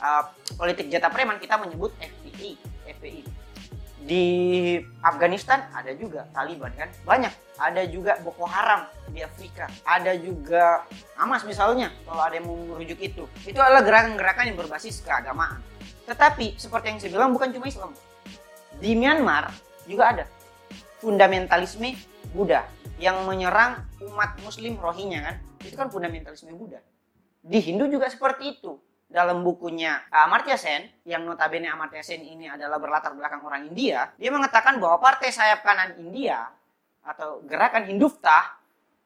uh, 0.00 0.24
politik 0.56 0.88
jatah 0.88 1.12
preman 1.12 1.36
kita 1.36 1.60
menyebut 1.60 1.92
FPI, 2.00 2.56
FPI. 2.96 3.22
Di 4.02 4.24
Afghanistan 4.98 5.62
ada 5.70 5.94
juga 5.94 6.26
Taliban 6.34 6.74
kan, 6.74 6.90
banyak. 7.06 7.30
Ada 7.60 7.86
juga 7.86 8.18
Boko 8.24 8.48
Haram 8.48 8.88
di 9.14 9.22
Afrika. 9.22 9.70
Ada 9.86 10.18
juga 10.18 10.82
Hamas 11.14 11.46
misalnya, 11.46 11.94
kalau 12.02 12.24
ada 12.24 12.34
yang 12.34 12.48
merujuk 12.48 12.98
itu. 12.98 13.28
Itu 13.46 13.62
adalah 13.62 13.86
gerakan-gerakan 13.86 14.50
yang 14.50 14.58
berbasis 14.58 15.04
keagamaan. 15.06 15.62
Tetapi 16.08 16.58
seperti 16.58 16.86
yang 16.90 16.98
saya 16.98 17.10
bilang 17.14 17.30
bukan 17.30 17.54
cuma 17.54 17.68
Islam. 17.70 17.94
Di 18.82 18.98
Myanmar 18.98 19.54
juga 19.86 20.10
ada 20.10 20.24
fundamentalisme 20.98 21.94
Buddha 22.32 22.64
yang 22.96 23.22
menyerang 23.28 23.84
umat 24.02 24.40
muslim 24.40 24.80
Rohingya 24.80 25.20
kan. 25.22 25.36
Itu 25.62 25.76
kan 25.78 25.88
fundamentalisme 25.92 26.52
Buddha. 26.56 26.80
Di 27.42 27.58
Hindu 27.60 27.86
juga 27.90 28.08
seperti 28.08 28.58
itu 28.58 28.78
dalam 29.12 29.44
bukunya 29.44 30.08
Amartya 30.08 30.56
Sen, 30.56 30.88
yang 31.04 31.28
notabene 31.28 31.68
Amartya 31.68 32.00
Sen 32.00 32.24
ini 32.24 32.48
adalah 32.48 32.80
berlatar 32.80 33.12
belakang 33.12 33.44
orang 33.44 33.68
India, 33.68 34.08
dia 34.16 34.32
mengatakan 34.32 34.80
bahwa 34.80 34.96
partai 34.98 35.28
sayap 35.28 35.60
kanan 35.60 36.00
India 36.00 36.48
atau 37.04 37.44
gerakan 37.44 37.84
Hinduftah 37.84 38.62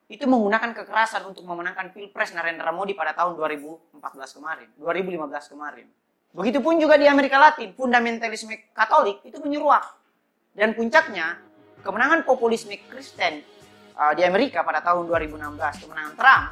itu 0.06 0.22
menggunakan 0.30 0.70
kekerasan 0.70 1.26
untuk 1.26 1.42
memenangkan 1.42 1.90
Pilpres 1.90 2.30
Narendra 2.30 2.70
Modi 2.70 2.94
pada 2.94 3.10
tahun 3.10 3.34
2014 3.34 3.98
kemarin, 4.38 4.68
2015 4.78 5.50
kemarin. 5.50 5.86
Begitupun 6.30 6.78
juga 6.78 6.94
di 6.94 7.10
Amerika 7.10 7.42
Latin, 7.42 7.74
fundamentalisme 7.74 8.70
Katolik 8.70 9.26
itu 9.26 9.40
menyeruak. 9.42 9.82
Dan 10.54 10.78
puncaknya, 10.78 11.42
kemenangan 11.86 12.26
populisme 12.26 12.74
Kristen 12.90 13.46
uh, 13.94 14.10
di 14.18 14.26
Amerika 14.26 14.66
pada 14.66 14.82
tahun 14.82 15.06
2016, 15.06 15.86
kemenangan 15.86 16.14
Trump, 16.18 16.46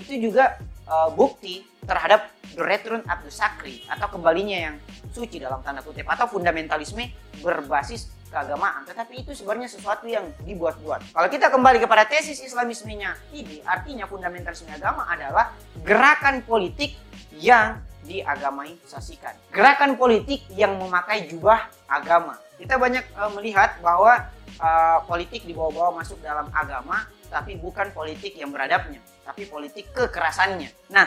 itu 0.00 0.12
juga 0.16 0.56
uh, 0.88 1.12
bukti 1.12 1.68
terhadap 1.84 2.32
the 2.56 2.64
return 2.64 3.04
of 3.04 3.18
the 3.20 3.32
sacred 3.32 3.84
atau 3.92 4.08
kembalinya 4.08 4.72
yang 4.72 4.74
suci 5.12 5.36
dalam 5.36 5.60
tanda 5.60 5.84
kutip 5.84 6.08
atau 6.08 6.24
fundamentalisme 6.24 7.04
berbasis 7.44 8.08
keagamaan. 8.32 8.84
Tetapi 8.88 9.24
itu 9.24 9.32
sebenarnya 9.36 9.68
sesuatu 9.68 10.08
yang 10.08 10.28
dibuat-buat. 10.44 11.12
Kalau 11.12 11.28
kita 11.28 11.48
kembali 11.52 11.78
kepada 11.84 12.04
tesis 12.08 12.40
Islamismenya 12.40 13.16
ini, 13.32 13.60
artinya 13.64 14.08
fundamentalisme 14.08 14.68
agama 14.72 15.08
adalah 15.08 15.52
gerakan 15.84 16.44
politik 16.44 16.96
yang 17.36 17.80
diagamaisasikan. 18.08 19.52
Gerakan 19.52 20.00
politik 20.00 20.48
yang 20.56 20.80
memakai 20.80 21.28
jubah 21.28 21.68
agama. 21.84 22.40
Kita 22.56 22.80
banyak 22.80 23.04
uh, 23.14 23.30
melihat 23.36 23.76
bahwa 23.84 24.26
uh, 24.58 24.98
politik 25.04 25.44
dibawa-bawa 25.44 26.02
masuk 26.02 26.18
dalam 26.24 26.48
agama, 26.50 27.06
tapi 27.28 27.60
bukan 27.60 27.92
politik 27.92 28.34
yang 28.34 28.50
beradabnya, 28.50 28.98
tapi 29.22 29.44
politik 29.44 29.92
kekerasannya. 29.92 30.72
Nah, 30.90 31.06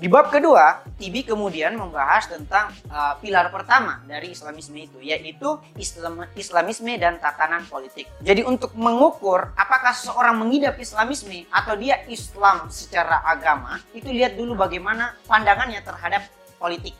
di 0.00 0.08
bab 0.08 0.32
kedua, 0.32 0.80
Tibi 0.96 1.28
kemudian 1.28 1.76
membahas 1.76 2.24
tentang 2.24 2.72
uh, 2.88 3.20
pilar 3.20 3.52
pertama 3.52 4.00
dari 4.08 4.32
Islamisme 4.32 4.80
itu, 4.80 4.96
yaitu 4.96 5.60
Islam, 5.76 6.24
Islamisme 6.32 6.96
dan 6.96 7.20
tatanan 7.20 7.68
politik. 7.68 8.08
Jadi 8.24 8.40
untuk 8.40 8.72
mengukur 8.72 9.52
apakah 9.52 9.92
seseorang 9.92 10.40
mengidap 10.40 10.80
Islamisme 10.80 11.44
atau 11.52 11.76
dia 11.76 12.00
Islam 12.08 12.72
secara 12.72 13.20
agama, 13.28 13.76
itu 13.92 14.08
lihat 14.08 14.40
dulu 14.40 14.56
bagaimana 14.56 15.20
pandangannya 15.28 15.84
terhadap 15.84 16.24
politik. 16.60 16.92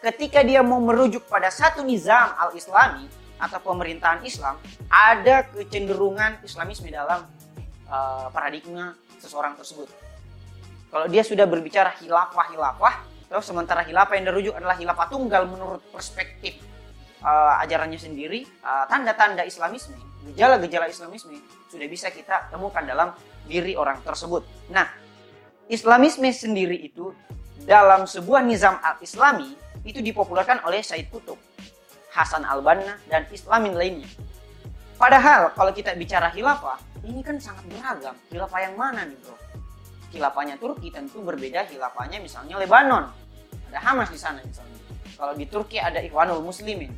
Ketika 0.00 0.40
dia 0.40 0.64
mau 0.64 0.80
merujuk 0.80 1.28
pada 1.28 1.52
satu 1.52 1.84
nizam 1.84 2.32
al-Islami 2.40 3.04
atau 3.36 3.60
pemerintahan 3.60 4.24
Islam, 4.24 4.56
ada 4.88 5.44
kecenderungan 5.52 6.40
Islamisme 6.40 6.88
dalam 6.88 7.28
uh, 7.92 8.32
paradigma 8.32 8.96
seseorang 9.20 9.52
tersebut 9.60 10.06
kalau 10.96 11.06
dia 11.10 11.20
sudah 11.26 11.44
berbicara 11.50 11.92
hilafah-hilafah, 11.98 12.94
terus 13.26 13.44
sementara 13.44 13.82
hilafah 13.82 14.14
yang 14.16 14.32
dirujuk 14.32 14.54
adalah 14.54 14.78
hilafah 14.78 15.10
tunggal 15.10 15.44
menurut 15.44 15.82
perspektif 15.90 16.62
uh, 17.26 17.58
ajarannya 17.66 17.98
sendiri, 17.98 18.46
uh, 18.62 18.86
tanda-tanda 18.86 19.42
Islamisme, 19.42 19.98
gejala-gejala 20.30 20.86
Islamisme 20.86 21.36
sudah 21.66 21.86
bisa 21.90 22.08
kita 22.14 22.48
temukan 22.54 22.86
dalam 22.86 23.12
diri 23.50 23.74
orang 23.74 23.98
tersebut. 24.06 24.46
Nah, 24.70 24.86
Islamisme 25.66 26.30
sendiri 26.30 26.78
itu 26.78 27.10
dalam 27.66 28.06
sebuah 28.06 28.46
nizam 28.46 28.78
al-Islami 28.78 29.58
itu 29.82 29.98
dipopulerkan 29.98 30.62
oleh 30.62 30.80
Said 30.80 31.10
Kutub, 31.10 31.36
Hasan 32.14 32.46
al-Banna, 32.46 32.96
dan 33.10 33.26
Islamin 33.34 33.74
lainnya. 33.74 34.08
Padahal 34.96 35.52
kalau 35.52 35.74
kita 35.74 35.92
bicara 35.98 36.32
hilafah, 36.32 36.80
ini 37.04 37.20
kan 37.20 37.36
sangat 37.36 37.66
beragam. 37.68 38.16
Hilafah 38.32 38.60
yang 38.64 38.74
mana 38.78 39.04
nih 39.04 39.18
bro? 39.20 39.36
khilafahnya 40.16 40.56
Turki 40.56 40.88
tentu 40.88 41.20
berbeda 41.20 41.68
khilafahnya 41.68 42.22
misalnya 42.22 42.56
Lebanon. 42.56 43.10
Ada 43.68 43.78
Hamas 43.82 44.08
di 44.08 44.16
sana 44.16 44.40
misalnya. 44.40 44.78
Kalau 45.12 45.36
di 45.36 45.44
Turki 45.44 45.76
ada 45.76 46.00
Ikhwanul 46.00 46.40
Muslimin. 46.40 46.94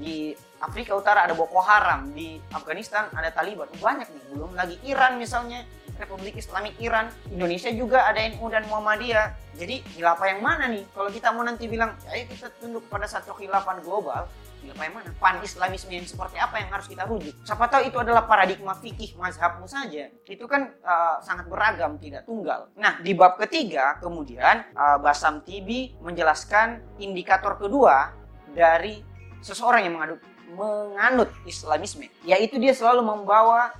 Di 0.00 0.32
Afrika 0.62 0.96
Utara 0.96 1.28
ada 1.28 1.36
Boko 1.36 1.60
Haram, 1.60 2.14
di 2.16 2.40
Afghanistan 2.48 3.12
ada 3.12 3.28
Taliban. 3.28 3.68
Banyak 3.76 4.08
nih, 4.08 4.22
belum 4.32 4.56
lagi 4.56 4.80
Iran 4.88 5.20
misalnya, 5.20 5.66
Republik 6.02 6.34
Islamik 6.34 6.74
Iran, 6.82 7.08
Indonesia 7.30 7.70
juga 7.70 8.10
ada 8.10 8.18
NU 8.34 8.46
dan 8.50 8.66
Muhammadiyah. 8.66 9.54
Jadi 9.54 9.86
khilafah 9.94 10.26
yang 10.34 10.42
mana 10.42 10.66
nih? 10.66 10.82
Kalau 10.90 11.10
kita 11.14 11.30
mau 11.30 11.46
nanti 11.46 11.70
bilang, 11.70 11.94
ayo 12.10 12.26
kita 12.26 12.50
tunduk 12.58 12.82
pada 12.90 13.06
satu 13.06 13.30
khilafah 13.38 13.78
global, 13.86 14.26
khilafah 14.58 14.84
yang 14.84 14.96
mana? 14.98 15.08
Pan 15.22 15.38
Islamisme 15.44 15.94
yang 15.94 16.08
seperti 16.08 16.40
apa 16.42 16.58
yang 16.58 16.68
harus 16.74 16.90
kita 16.90 17.06
rujuk? 17.06 17.36
Siapa 17.46 17.70
tahu 17.70 17.86
itu 17.86 17.96
adalah 18.02 18.26
paradigma 18.26 18.74
fikih 18.74 19.14
mazhabmu 19.14 19.70
saja. 19.70 20.10
Itu 20.26 20.50
kan 20.50 20.74
uh, 20.82 21.22
sangat 21.22 21.46
beragam, 21.46 22.00
tidak 22.02 22.26
tunggal. 22.26 22.72
Nah, 22.74 22.98
di 22.98 23.14
bab 23.14 23.38
ketiga 23.38 24.02
kemudian 24.02 24.74
uh, 24.74 24.98
Basam 24.98 25.46
Tibi 25.46 25.94
menjelaskan 26.02 26.98
indikator 26.98 27.60
kedua 27.60 28.10
dari 28.52 29.04
seseorang 29.44 29.84
yang 29.86 29.94
mengadut, 30.00 30.20
menganut 30.52 31.30
Islamisme, 31.44 32.08
yaitu 32.24 32.56
dia 32.56 32.72
selalu 32.72 33.04
membawa 33.04 33.72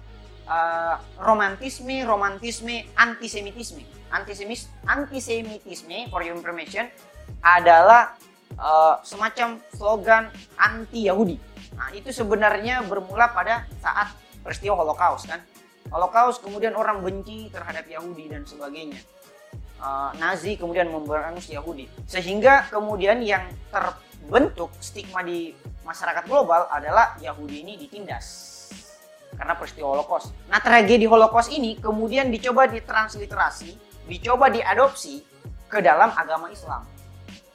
uh, 0.47 0.97
romantisme, 1.21 2.03
romantisme, 2.07 2.89
antisemitisme. 2.97 3.85
Antisemis, 4.13 4.69
antisemitisme, 4.85 6.13
for 6.13 6.21
your 6.21 6.37
information, 6.37 6.85
adalah 7.41 8.13
uh, 8.61 9.01
semacam 9.01 9.57
slogan 9.73 10.29
anti 10.61 11.09
Yahudi. 11.09 11.41
Nah, 11.73 11.89
itu 11.97 12.13
sebenarnya 12.13 12.85
bermula 12.85 13.33
pada 13.33 13.65
saat 13.81 14.13
peristiwa 14.45 14.77
Holocaust 14.77 15.25
kan. 15.25 15.41
Holocaust 15.89 16.45
kemudian 16.45 16.77
orang 16.77 17.01
benci 17.01 17.49
terhadap 17.49 17.89
Yahudi 17.89 18.29
dan 18.29 18.45
sebagainya. 18.45 19.01
Uh, 19.81 20.13
Nazi 20.21 20.61
kemudian 20.61 20.93
memberangus 20.93 21.49
Yahudi. 21.49 21.89
Sehingga 22.05 22.69
kemudian 22.69 23.25
yang 23.25 23.49
terbentuk 23.73 24.77
stigma 24.79 25.25
di 25.25 25.57
masyarakat 25.89 26.29
global 26.29 26.69
adalah 26.69 27.17
Yahudi 27.19 27.65
ini 27.65 27.81
ditindas 27.81 28.52
karena 29.43 29.59
peristiwa 29.59 29.99
Holocaust. 29.99 30.31
Nah, 30.47 30.63
tragedi 30.63 31.03
Holocaust 31.11 31.51
ini 31.51 31.75
kemudian 31.75 32.31
dicoba 32.31 32.71
ditransliterasi, 32.71 33.75
dicoba 34.07 34.47
diadopsi 34.47 35.19
ke 35.67 35.83
dalam 35.83 36.15
agama 36.15 36.47
Islam 36.47 36.87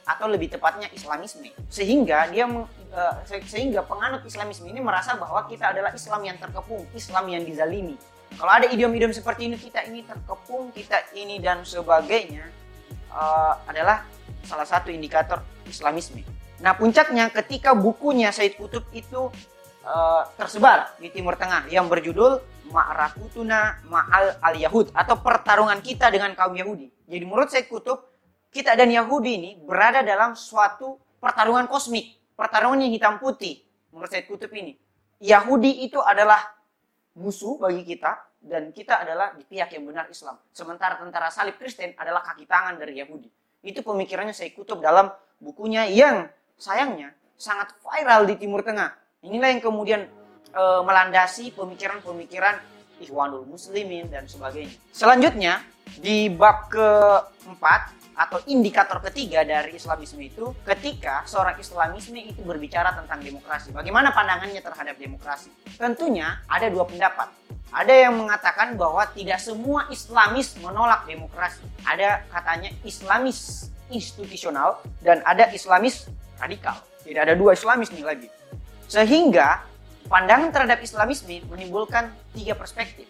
atau 0.04 0.28
lebih 0.28 0.52
tepatnya 0.52 0.92
Islamisme. 0.92 1.48
Sehingga 1.72 2.28
dia 2.28 2.44
uh, 2.44 3.14
sehingga 3.24 3.80
penganut 3.88 4.20
Islamisme 4.28 4.68
ini 4.68 4.84
merasa 4.84 5.16
bahwa 5.16 5.48
kita 5.48 5.72
adalah 5.72 5.96
Islam 5.96 6.28
yang 6.28 6.36
terkepung 6.36 6.84
Islam 6.92 7.24
yang 7.32 7.48
dizalimi. 7.48 7.96
Kalau 8.36 8.52
ada 8.52 8.68
idiom-idiom 8.68 9.16
seperti 9.16 9.48
ini 9.48 9.56
kita 9.56 9.88
ini 9.88 10.04
terkepung 10.04 10.68
kita 10.76 11.08
ini 11.16 11.40
dan 11.40 11.64
sebagainya 11.64 12.52
uh, 13.08 13.56
adalah 13.64 14.04
salah 14.44 14.68
satu 14.68 14.92
indikator 14.92 15.40
Islamisme. 15.64 16.20
Nah 16.60 16.76
puncaknya 16.76 17.32
ketika 17.32 17.72
bukunya 17.72 18.28
Said 18.28 18.60
Kutub 18.60 18.84
itu 18.92 19.32
uh, 19.88 20.28
tersebar 20.36 20.92
di 21.00 21.08
Timur 21.08 21.40
Tengah 21.40 21.64
yang 21.72 21.88
berjudul 21.88 22.44
Ma'rakutuna 22.68 23.80
Ma'al 23.88 24.36
al-Yahud 24.44 24.92
atau 24.92 25.16
pertarungan 25.24 25.80
kita 25.80 26.12
dengan 26.12 26.36
kaum 26.36 26.52
Yahudi 26.52 26.92
jadi 27.08 27.24
menurut 27.24 27.48
Said 27.48 27.72
Kutub 27.72 28.04
kita 28.48 28.76
dan 28.76 28.88
Yahudi 28.88 29.32
ini 29.36 29.50
berada 29.60 30.00
dalam 30.00 30.32
suatu 30.32 30.96
pertarungan 31.20 31.68
kosmik, 31.68 32.16
pertarungan 32.32 32.80
yang 32.88 32.92
hitam 32.94 33.14
putih. 33.20 33.60
Menurut 33.92 34.08
saya 34.08 34.24
kutub 34.24 34.52
ini, 34.56 34.76
Yahudi 35.20 35.84
itu 35.84 36.00
adalah 36.00 36.40
musuh 37.18 37.58
bagi 37.58 37.82
kita 37.84 38.14
dan 38.38 38.70
kita 38.70 39.02
adalah 39.02 39.34
di 39.34 39.42
pihak 39.44 39.74
yang 39.74 39.84
benar 39.84 40.06
Islam. 40.08 40.38
Sementara 40.54 40.96
tentara 40.96 41.28
salib 41.28 41.58
Kristen 41.58 41.92
adalah 41.98 42.22
kaki 42.22 42.46
tangan 42.46 42.78
dari 42.78 43.00
Yahudi. 43.00 43.28
Itu 43.64 43.82
pemikirannya 43.82 44.32
saya 44.32 44.54
kutub 44.54 44.78
dalam 44.78 45.10
bukunya 45.42 45.84
yang 45.90 46.30
sayangnya 46.54 47.12
sangat 47.34 47.74
viral 47.82 48.24
di 48.24 48.38
Timur 48.38 48.62
Tengah. 48.62 48.94
Inilah 49.18 49.50
yang 49.50 49.58
kemudian 49.58 50.06
e, 50.54 50.62
melandasi 50.86 51.50
pemikiran-pemikiran 51.58 52.54
Ikhwanul 53.02 53.50
Muslimin 53.50 54.06
dan 54.06 54.30
sebagainya. 54.30 54.78
Selanjutnya 54.94 55.58
di 55.98 56.30
bab 56.30 56.70
keempat 56.70 57.98
atau 58.14 58.38
indikator 58.46 59.02
ketiga 59.10 59.42
dari 59.42 59.74
Islamisme 59.74 60.22
itu 60.22 60.54
ketika 60.62 61.26
seorang 61.26 61.58
Islamisme 61.58 62.14
itu 62.14 62.46
berbicara 62.46 62.94
tentang 62.94 63.18
demokrasi. 63.18 63.74
Bagaimana 63.74 64.14
pandangannya 64.14 64.62
terhadap 64.62 64.94
demokrasi? 64.94 65.50
Tentunya 65.74 66.38
ada 66.46 66.70
dua 66.70 66.86
pendapat. 66.86 67.26
Ada 67.74 68.06
yang 68.06 68.22
mengatakan 68.22 68.78
bahwa 68.78 69.02
tidak 69.18 69.42
semua 69.42 69.90
Islamis 69.90 70.54
menolak 70.62 71.10
demokrasi. 71.10 71.66
Ada 71.82 72.22
katanya 72.30 72.70
Islamis 72.86 73.66
institusional 73.90 74.78
dan 75.02 75.26
ada 75.26 75.50
Islamis 75.50 76.06
radikal. 76.38 76.78
Tidak 77.02 77.18
ada 77.18 77.34
dua 77.34 77.58
Islamis 77.58 77.90
nih 77.90 78.06
lagi. 78.06 78.37
Sehingga 78.88 79.62
pandangan 80.08 80.48
terhadap 80.48 80.80
Islamisme 80.80 81.44
menimbulkan 81.46 82.08
tiga 82.32 82.56
perspektif. 82.56 83.04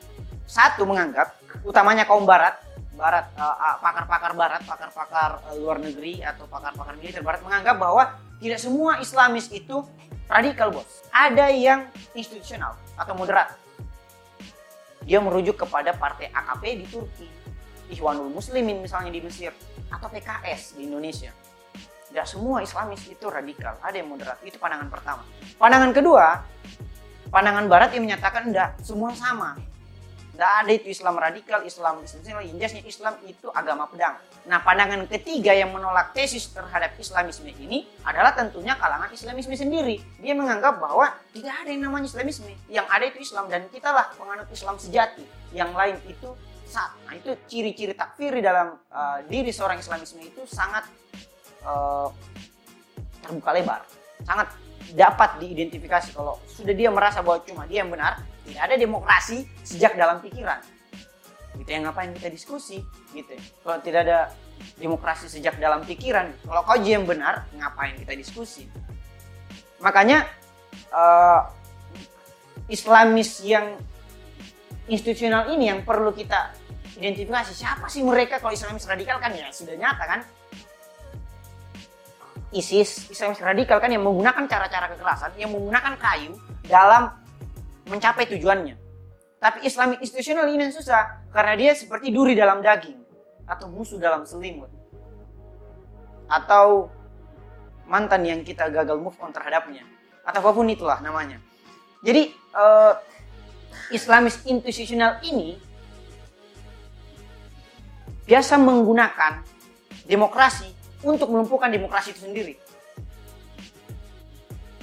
Satu 0.44 0.82
menganggap, 0.82 1.38
utamanya 1.62 2.02
kaum 2.02 2.26
Barat, 2.26 2.58
Barat 2.98 3.30
uh, 3.38 3.54
uh, 3.54 3.76
pakar-pakar 3.78 4.34
Barat, 4.34 4.60
pakar-pakar 4.66 5.38
uh, 5.46 5.54
luar 5.54 5.78
negeri 5.78 6.18
atau 6.18 6.50
pakar-pakar 6.50 6.98
militer 6.98 7.22
Barat 7.22 7.46
menganggap 7.46 7.78
bahwa 7.78 8.18
tidak 8.42 8.58
semua 8.58 8.98
Islamis 8.98 9.46
itu 9.54 9.86
radikal 10.26 10.74
bos. 10.74 11.06
Ada 11.14 11.54
yang 11.54 11.86
institusional 12.18 12.74
atau 12.98 13.14
moderat. 13.14 13.54
Dia 15.06 15.22
merujuk 15.22 15.62
kepada 15.62 15.94
partai 15.94 16.28
AKP 16.34 16.62
di 16.74 16.86
Turki, 16.90 17.28
Ikhwanul 17.88 18.34
Muslimin 18.34 18.82
misalnya 18.82 19.14
di 19.14 19.22
Mesir, 19.22 19.54
atau 19.88 20.10
PKS 20.10 20.76
di 20.76 20.90
Indonesia. 20.90 21.32
Tidak 22.08 22.26
semua 22.26 22.64
Islamis 22.64 23.04
itu 23.04 23.26
radikal, 23.28 23.76
ada 23.80 23.96
yang 23.96 24.08
moderat. 24.08 24.40
Itu 24.40 24.56
pandangan 24.56 24.88
pertama. 24.88 25.22
Pandangan 25.60 25.90
kedua, 25.92 26.42
pandangan 27.28 27.68
Barat 27.68 27.92
yang 27.92 28.08
menyatakan 28.08 28.48
tidak 28.48 28.80
semua 28.80 29.12
sama 29.12 29.60
tidak 30.38 30.54
ada 30.54 30.70
itu 30.70 30.94
Islam 30.94 31.18
radikal, 31.18 31.66
Islam 31.66 31.98
Islam 32.06 32.46
injasnya 32.46 32.86
Islam 32.86 33.18
itu 33.26 33.50
agama 33.50 33.90
pedang. 33.90 34.22
Nah 34.46 34.62
pandangan 34.62 35.02
ketiga 35.10 35.50
yang 35.50 35.74
menolak 35.74 36.14
tesis 36.14 36.54
terhadap 36.54 36.94
Islamisme 36.94 37.50
ini 37.58 37.90
adalah 38.06 38.30
tentunya 38.30 38.78
kalangan 38.78 39.10
Islamisme 39.10 39.58
sendiri. 39.58 39.98
Dia 40.22 40.38
menganggap 40.38 40.78
bahwa 40.78 41.10
tidak 41.34 41.58
ada 41.58 41.74
yang 41.74 41.90
namanya 41.90 42.06
Islamisme, 42.06 42.54
yang 42.70 42.86
ada 42.86 43.10
itu 43.10 43.18
Islam 43.18 43.50
dan 43.50 43.66
kita 43.66 43.90
lah 43.90 44.14
penganut 44.14 44.46
Islam 44.54 44.78
sejati. 44.78 45.26
Yang 45.50 45.70
lain 45.74 45.96
itu 46.06 46.30
saat. 46.70 46.94
Nah 47.02 47.18
itu 47.18 47.34
ciri-ciri 47.50 47.98
takfiri 47.98 48.38
dalam 48.38 48.78
uh, 48.94 49.18
diri 49.26 49.50
seorang 49.50 49.82
Islamisme 49.82 50.22
itu 50.22 50.46
sangat 50.46 50.86
uh, 51.64 52.08
terbuka 53.24 53.50
lebar, 53.54 53.82
sangat 54.24 54.48
dapat 54.92 55.36
diidentifikasi 55.42 56.16
kalau 56.16 56.40
sudah 56.48 56.72
dia 56.72 56.88
merasa 56.88 57.20
bahwa 57.20 57.44
cuma 57.44 57.68
dia 57.68 57.84
yang 57.84 57.92
benar, 57.92 58.24
tidak 58.48 58.62
ada 58.64 58.74
demokrasi 58.80 59.44
sejak 59.60 59.94
dalam 59.94 60.18
pikiran. 60.24 60.60
Gitu 61.58 61.70
yang 61.74 61.90
ngapain 61.90 62.14
kita 62.14 62.30
diskusi, 62.30 62.80
gitu. 63.12 63.34
Kalau 63.66 63.78
tidak 63.82 64.00
ada 64.06 64.18
demokrasi 64.78 65.26
sejak 65.26 65.58
dalam 65.58 65.82
pikiran, 65.84 66.30
kalau 66.46 66.62
kau 66.64 66.78
yang 66.80 67.04
benar, 67.04 67.50
ngapain 67.58 67.98
kita 67.98 68.14
diskusi? 68.14 68.70
Makanya 69.82 70.26
uh, 70.94 71.50
Islamis 72.68 73.40
yang 73.44 73.76
institusional 74.88 75.52
ini 75.52 75.68
yang 75.72 75.84
perlu 75.84 76.12
kita 76.12 76.52
identifikasi 76.98 77.52
siapa 77.54 77.86
sih 77.86 78.02
mereka 78.02 78.42
kalau 78.42 78.52
Islamis 78.52 78.88
radikal 78.88 79.20
kan 79.22 79.30
ya 79.32 79.48
sudah 79.52 79.76
nyata 79.78 80.04
kan 80.04 80.20
ISIS, 82.52 83.12
Islamis 83.12 83.40
radikal 83.44 83.76
kan 83.76 83.92
yang 83.92 84.00
menggunakan 84.04 84.48
cara-cara 84.48 84.88
kekerasan, 84.96 85.36
yang 85.36 85.52
menggunakan 85.52 85.94
kayu 86.00 86.32
dalam 86.64 87.12
mencapai 87.88 88.24
tujuannya. 88.28 88.76
Tapi 89.38 89.68
Islami 89.68 90.00
institusional 90.02 90.48
ini 90.50 90.68
yang 90.68 90.74
susah 90.74 91.28
karena 91.30 91.54
dia 91.54 91.72
seperti 91.76 92.10
duri 92.10 92.34
dalam 92.34 92.64
daging 92.64 92.98
atau 93.44 93.68
musuh 93.70 94.00
dalam 94.00 94.24
selimut. 94.24 94.72
Atau 96.28 96.92
mantan 97.88 98.24
yang 98.24 98.40
kita 98.44 98.68
gagal 98.68 99.00
move 99.00 99.16
on 99.20 99.32
terhadapnya 99.32 99.84
atau 100.24 100.44
apa 100.44 100.50
pun 100.52 100.68
itulah 100.68 101.00
namanya. 101.00 101.40
Jadi 102.04 102.32
uh, 102.52 102.92
Islamis 103.88 104.44
institusional 104.44 105.20
ini 105.24 105.56
biasa 108.28 108.60
menggunakan 108.60 109.40
demokrasi 110.04 110.68
untuk 111.02 111.30
melumpuhkan 111.30 111.70
demokrasi 111.70 112.10
itu 112.14 112.26
sendiri. 112.26 112.54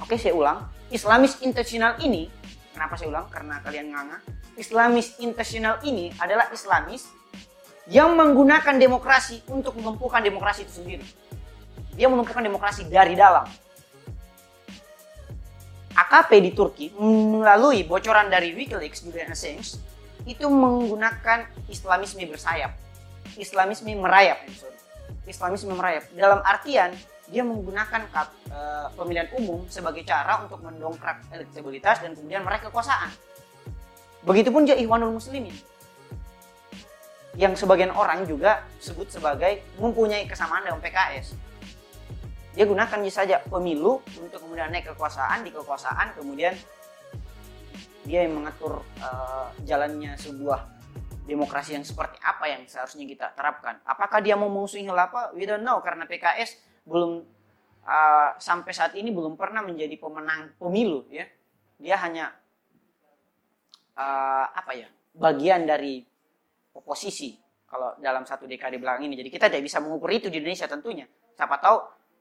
Oke, 0.00 0.16
saya 0.16 0.32
ulang. 0.32 0.58
Islamis 0.88 1.42
intensional 1.42 1.98
ini, 2.00 2.30
kenapa 2.72 2.94
saya 2.94 3.10
ulang? 3.10 3.26
Karena 3.28 3.58
kalian 3.60 3.90
nganga. 3.90 4.18
Islamis 4.56 5.18
intensional 5.20 5.82
ini 5.84 6.14
adalah 6.16 6.48
Islamis 6.48 7.10
yang 7.90 8.16
menggunakan 8.16 8.78
demokrasi 8.78 9.44
untuk 9.50 9.76
melumpuhkan 9.76 10.22
demokrasi 10.24 10.64
itu 10.64 10.80
sendiri. 10.80 11.06
Dia 11.96 12.08
melumpuhkan 12.08 12.44
demokrasi 12.44 12.88
dari 12.88 13.16
dalam. 13.18 13.44
AKP 15.96 16.30
di 16.44 16.52
Turki 16.52 16.92
melalui 17.00 17.80
bocoran 17.88 18.28
dari 18.28 18.52
WikiLeaks 18.52 19.00
Julian 19.00 19.32
Assange 19.32 19.80
itu 20.28 20.44
menggunakan 20.44 21.48
Islamisme 21.72 22.28
bersayap. 22.28 22.76
Islamisme 23.40 23.96
merayap, 23.96 24.44
sorry 24.52 24.75
Islamisme 25.26 25.74
merayap. 25.74 26.06
Dalam 26.14 26.40
artian 26.46 26.94
dia 27.26 27.42
menggunakan 27.42 28.06
uh, 28.14 28.86
pemilihan 28.94 29.26
umum 29.34 29.66
sebagai 29.66 30.06
cara 30.06 30.46
untuk 30.46 30.62
mendongkrak 30.62 31.26
elektabilitas 31.34 31.98
dan 31.98 32.14
kemudian 32.14 32.46
meraih 32.46 32.62
kekuasaan. 32.62 33.10
Begitupun 34.22 34.66
juga 34.66 34.78
Ikhwanul 34.78 35.18
Muslimin. 35.18 35.54
Yang 37.36 37.66
sebagian 37.66 37.92
orang 37.92 38.24
juga 38.24 38.64
sebut 38.80 39.10
sebagai 39.10 39.60
mempunyai 39.76 40.24
kesamaan 40.24 40.64
dengan 40.64 40.80
PKS. 40.80 41.36
Dia 42.56 42.64
gunakan 42.64 42.98
saja 43.12 43.44
pemilu 43.44 44.00
untuk 44.16 44.40
kemudian 44.40 44.72
naik 44.72 44.88
kekuasaan, 44.94 45.44
di 45.44 45.52
kekuasaan 45.52 46.16
kemudian 46.16 46.56
dia 48.06 48.24
yang 48.24 48.40
mengatur 48.40 48.80
uh, 49.02 49.52
jalannya 49.66 50.16
sebuah 50.16 50.75
demokrasi 51.26 51.74
yang 51.74 51.82
seperti 51.82 52.22
apa 52.22 52.46
yang 52.46 52.62
seharusnya 52.70 53.02
kita 53.02 53.26
terapkan. 53.34 53.82
Apakah 53.82 54.22
dia 54.22 54.38
mau 54.38 54.46
mengusung 54.46 54.86
hilafah? 54.86 55.34
We 55.34 55.44
don't 55.44 55.66
know 55.66 55.82
karena 55.82 56.06
PKS 56.06 56.62
belum 56.86 57.26
uh, 57.82 58.30
sampai 58.38 58.72
saat 58.72 58.94
ini 58.94 59.10
belum 59.10 59.34
pernah 59.34 59.66
menjadi 59.66 59.98
pemenang 59.98 60.54
pemilu 60.56 61.02
ya. 61.10 61.26
Dia 61.82 61.98
hanya 62.00 62.30
uh, 63.98 64.46
apa 64.54 64.72
ya? 64.72 64.88
bagian 65.16 65.64
dari 65.64 66.04
oposisi 66.76 67.32
kalau 67.64 67.96
dalam 67.96 68.28
satu 68.28 68.44
dekade 68.44 68.76
belakang 68.76 69.08
ini. 69.08 69.16
Jadi 69.16 69.30
kita 69.32 69.48
tidak 69.48 69.64
bisa 69.64 69.80
mengukur 69.80 70.12
itu 70.12 70.28
di 70.28 70.38
Indonesia 70.38 70.68
tentunya. 70.68 71.08
Siapa 71.34 71.56
tahu 71.56 71.76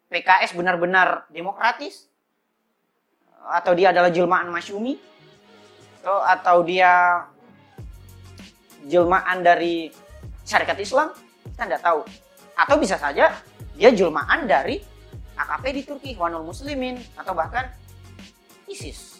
PKS 0.09 0.55
benar-benar 0.55 1.27
demokratis 1.27 2.07
atau 3.45 3.75
dia 3.77 3.93
adalah 3.93 4.09
jelmaan 4.09 4.49
masyumi 4.49 4.97
atau 6.05 6.63
dia 6.63 7.25
jelmaan 8.85 9.41
dari 9.41 9.89
syarikat 10.45 10.77
Islam? 10.79 11.11
Kita 11.53 11.65
tidak 11.65 11.81
tahu. 11.81 12.01
Atau 12.55 12.75
bisa 12.79 12.95
saja 12.95 13.35
dia 13.75 13.89
jelmaan 13.91 14.47
dari 14.47 14.79
AKP 15.35 15.63
di 15.75 15.81
Turki 15.83 16.11
Wanul 16.15 16.47
Muslimin 16.47 16.95
atau 17.19 17.35
bahkan 17.35 17.67
ISIS. 18.71 19.19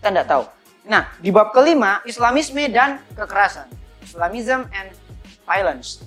Kita 0.00 0.10
tidak 0.10 0.26
tahu. 0.26 0.44
Nah 0.90 1.14
di 1.22 1.30
bab 1.30 1.54
kelima 1.54 2.02
Islamisme 2.02 2.66
dan 2.72 2.98
kekerasan. 3.14 3.70
Islamism 4.02 4.66
and 4.74 4.90
violence. 5.46 6.02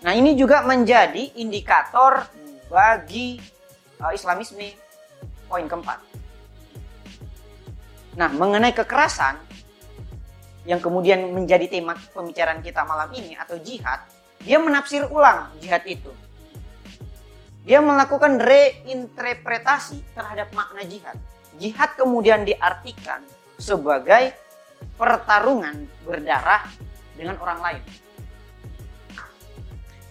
Nah 0.00 0.14
ini 0.14 0.38
juga 0.38 0.62
menjadi 0.62 1.34
indikator 1.36 2.24
bagi 2.70 3.42
uh, 3.98 4.14
Islamisme. 4.14 4.78
Poin 5.50 5.66
keempat. 5.66 5.98
Nah 8.14 8.30
mengenai 8.30 8.70
kekerasan 8.70 9.49
yang 10.68 10.80
kemudian 10.80 11.32
menjadi 11.32 11.66
tema 11.68 11.96
pembicaraan 12.12 12.60
kita 12.60 12.84
malam 12.84 13.08
ini 13.16 13.32
atau 13.36 13.56
jihad, 13.60 14.04
dia 14.44 14.60
menafsir 14.60 15.04
ulang 15.08 15.48
jihad 15.60 15.84
itu. 15.88 16.12
Dia 17.64 17.84
melakukan 17.84 18.40
reinterpretasi 18.40 20.16
terhadap 20.16 20.48
makna 20.56 20.80
jihad. 20.84 21.16
Jihad 21.60 21.92
kemudian 21.96 22.44
diartikan 22.44 23.20
sebagai 23.60 24.32
pertarungan 24.96 25.84
berdarah 26.08 26.64
dengan 27.16 27.36
orang 27.40 27.60
lain. 27.60 27.84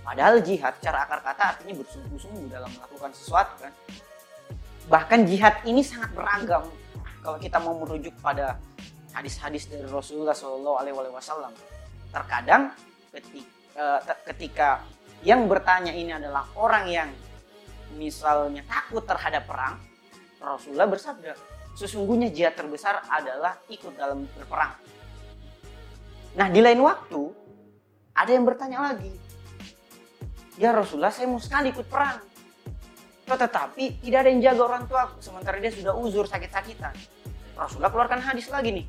Padahal 0.05 0.41
jihad 0.41 0.73
secara 0.81 1.05
akar 1.05 1.21
kata 1.21 1.43
artinya 1.57 1.81
bersungguh-sungguh 1.81 2.49
dalam 2.49 2.69
melakukan 2.73 3.13
sesuatu 3.13 3.53
kan. 3.61 3.73
Bahkan 4.89 5.29
jihad 5.29 5.61
ini 5.69 5.85
sangat 5.85 6.13
beragam 6.17 6.65
kalau 7.21 7.37
kita 7.37 7.61
mau 7.61 7.77
merujuk 7.77 8.13
pada 8.21 8.57
hadis-hadis 9.13 9.69
dari 9.69 9.85
Rasulullah 9.85 10.35
Shallallahu 10.35 10.77
Alaihi 10.79 10.95
Wasallam. 10.95 11.53
Terkadang 12.09 12.73
ketika, 13.13 13.49
uh, 13.77 13.99
ketika 14.33 14.69
yang 15.25 15.45
bertanya 15.51 15.91
ini 15.93 16.13
adalah 16.13 16.47
orang 16.55 16.85
yang 16.89 17.09
misalnya 17.97 18.63
takut 18.65 19.03
terhadap 19.03 19.45
perang, 19.49 19.81
Rasulullah 20.39 20.87
bersabda, 20.87 21.33
sesungguhnya 21.75 22.31
jihad 22.31 22.55
terbesar 22.55 23.03
adalah 23.09 23.59
ikut 23.67 23.93
dalam 23.97 24.23
berperang. 24.37 24.73
Nah, 26.37 26.47
di 26.47 26.61
lain 26.61 26.79
waktu 26.79 27.21
ada 28.15 28.31
yang 28.31 28.45
bertanya 28.45 28.93
lagi, 28.93 29.11
ya 30.55 30.71
Rasulullah 30.71 31.11
saya 31.11 31.27
mau 31.27 31.41
sekali 31.41 31.73
ikut 31.73 31.87
perang. 31.89 32.21
Tetapi 33.29 34.01
tidak 34.01 34.19
ada 34.25 34.29
yang 34.33 34.41
jaga 34.41 34.61
orang 34.65 34.83
tua 34.89 35.03
sementara 35.21 35.61
dia 35.61 35.69
sudah 35.69 35.93
uzur 35.93 36.25
sakit-sakitan. 36.25 36.93
Rasulullah 37.53 37.91
keluarkan 37.93 38.23
hadis 38.23 38.49
lagi 38.49 38.81
nih. 38.81 38.85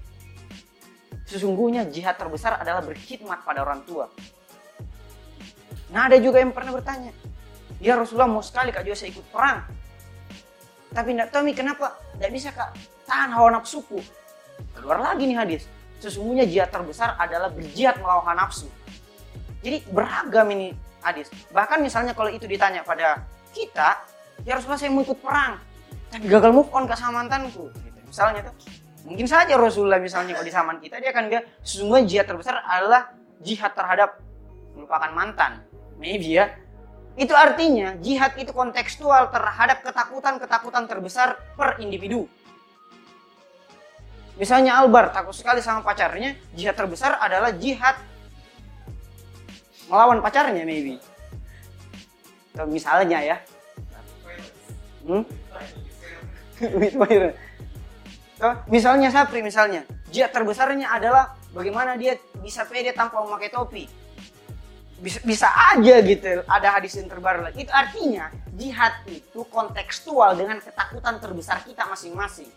Sesungguhnya 1.31 1.87
jihad 1.87 2.19
terbesar 2.19 2.59
adalah 2.59 2.83
berkhidmat 2.83 3.47
pada 3.47 3.62
orang 3.62 3.87
tua. 3.87 4.11
Nah 5.95 6.11
ada 6.11 6.19
juga 6.19 6.43
yang 6.43 6.51
pernah 6.51 6.75
bertanya, 6.75 7.14
ya 7.79 7.95
Rasulullah 7.95 8.27
mau 8.27 8.43
sekali 8.43 8.75
kak 8.75 8.83
saya 8.99 9.14
ikut 9.14 9.27
perang. 9.31 9.62
Tapi 10.90 11.14
tidak 11.14 11.31
tahu 11.31 11.47
kenapa 11.55 11.95
tidak 12.19 12.31
bisa 12.35 12.51
kak 12.51 12.75
tahan 13.07 13.31
hawa 13.31 13.62
nafsuku. 13.62 14.03
Keluar 14.75 14.99
lagi 14.99 15.31
nih 15.31 15.38
hadis. 15.38 15.62
Sesungguhnya 16.03 16.51
jihad 16.51 16.75
terbesar 16.75 17.14
adalah 17.14 17.47
berjihad 17.53 18.03
melawan 18.03 18.35
nafsu. 18.35 18.66
Jadi 19.62 19.87
beragam 19.93 20.51
ini 20.51 20.75
hadis. 21.05 21.31
Bahkan 21.55 21.79
misalnya 21.79 22.16
kalau 22.16 22.33
itu 22.33 22.49
ditanya 22.51 22.83
pada 22.83 23.23
kita, 23.55 24.03
ya 24.43 24.57
Rasulullah 24.57 24.81
saya 24.81 24.90
mau 24.90 25.05
ikut 25.05 25.21
perang. 25.21 25.61
Tapi 26.11 26.27
gagal 26.27 26.51
move 26.51 26.71
on 26.75 26.90
ke 26.90 26.95
sama 26.97 27.23
mantanku. 27.23 27.71
Gitu. 27.71 27.99
Misalnya 28.09 28.51
tuh, 28.51 28.55
mungkin 29.05 29.27
saja 29.27 29.57
Rasulullah 29.57 29.99
misalnya 30.01 30.37
kalau 30.37 30.47
di 30.47 30.53
zaman 30.53 30.77
kita 30.81 31.01
dia 31.01 31.11
akan 31.13 31.25
dia 31.33 31.41
sesungguhnya 31.65 32.07
jihad 32.07 32.27
terbesar 32.29 32.61
adalah 32.65 33.13
jihad 33.41 33.73
terhadap 33.73 34.21
melupakan 34.77 35.11
mantan 35.13 35.65
maybe 36.01 36.41
ya. 36.41 36.53
Itu 37.21 37.37
artinya 37.37 38.01
jihad 38.01 38.33
itu 38.41 38.55
kontekstual 38.55 39.29
terhadap 39.29 39.85
ketakutan-ketakutan 39.85 40.89
terbesar 40.89 41.37
per 41.59 41.77
individu. 41.83 42.25
Misalnya 44.41 44.81
Albar 44.81 45.13
takut 45.13 45.37
sekali 45.37 45.61
sama 45.61 45.85
pacarnya, 45.85 46.33
jihad 46.57 46.73
terbesar 46.73 47.21
adalah 47.21 47.53
jihad 47.53 47.93
melawan 49.93 50.25
pacarnya 50.25 50.65
maybe. 50.65 50.97
Atau 52.57 52.65
misalnya 52.73 53.21
ya. 53.21 53.37
Hmm? 55.05 55.29
Misalnya 58.66 59.12
Sapri 59.12 59.44
misalnya, 59.44 59.85
jihad 60.09 60.33
terbesarnya 60.33 60.88
adalah 60.88 61.37
bagaimana 61.53 61.94
dia 62.00 62.16
bisa 62.40 62.64
pede 62.64 62.96
tanpa 62.96 63.20
memakai 63.20 63.53
topi 63.53 63.85
bisa, 65.00 65.18
bisa 65.24 65.48
aja 65.48 65.94
gitu 66.05 66.44
ada 66.44 66.68
hadis 66.76 67.00
yang 67.00 67.09
terbaru 67.09 67.48
lagi. 67.48 67.64
Itu 67.64 67.72
artinya 67.72 68.29
jihad 68.55 69.00
itu 69.09 69.40
kontekstual 69.48 70.37
dengan 70.37 70.61
ketakutan 70.61 71.16
terbesar 71.18 71.64
kita 71.64 71.88
masing-masing. 71.88 72.48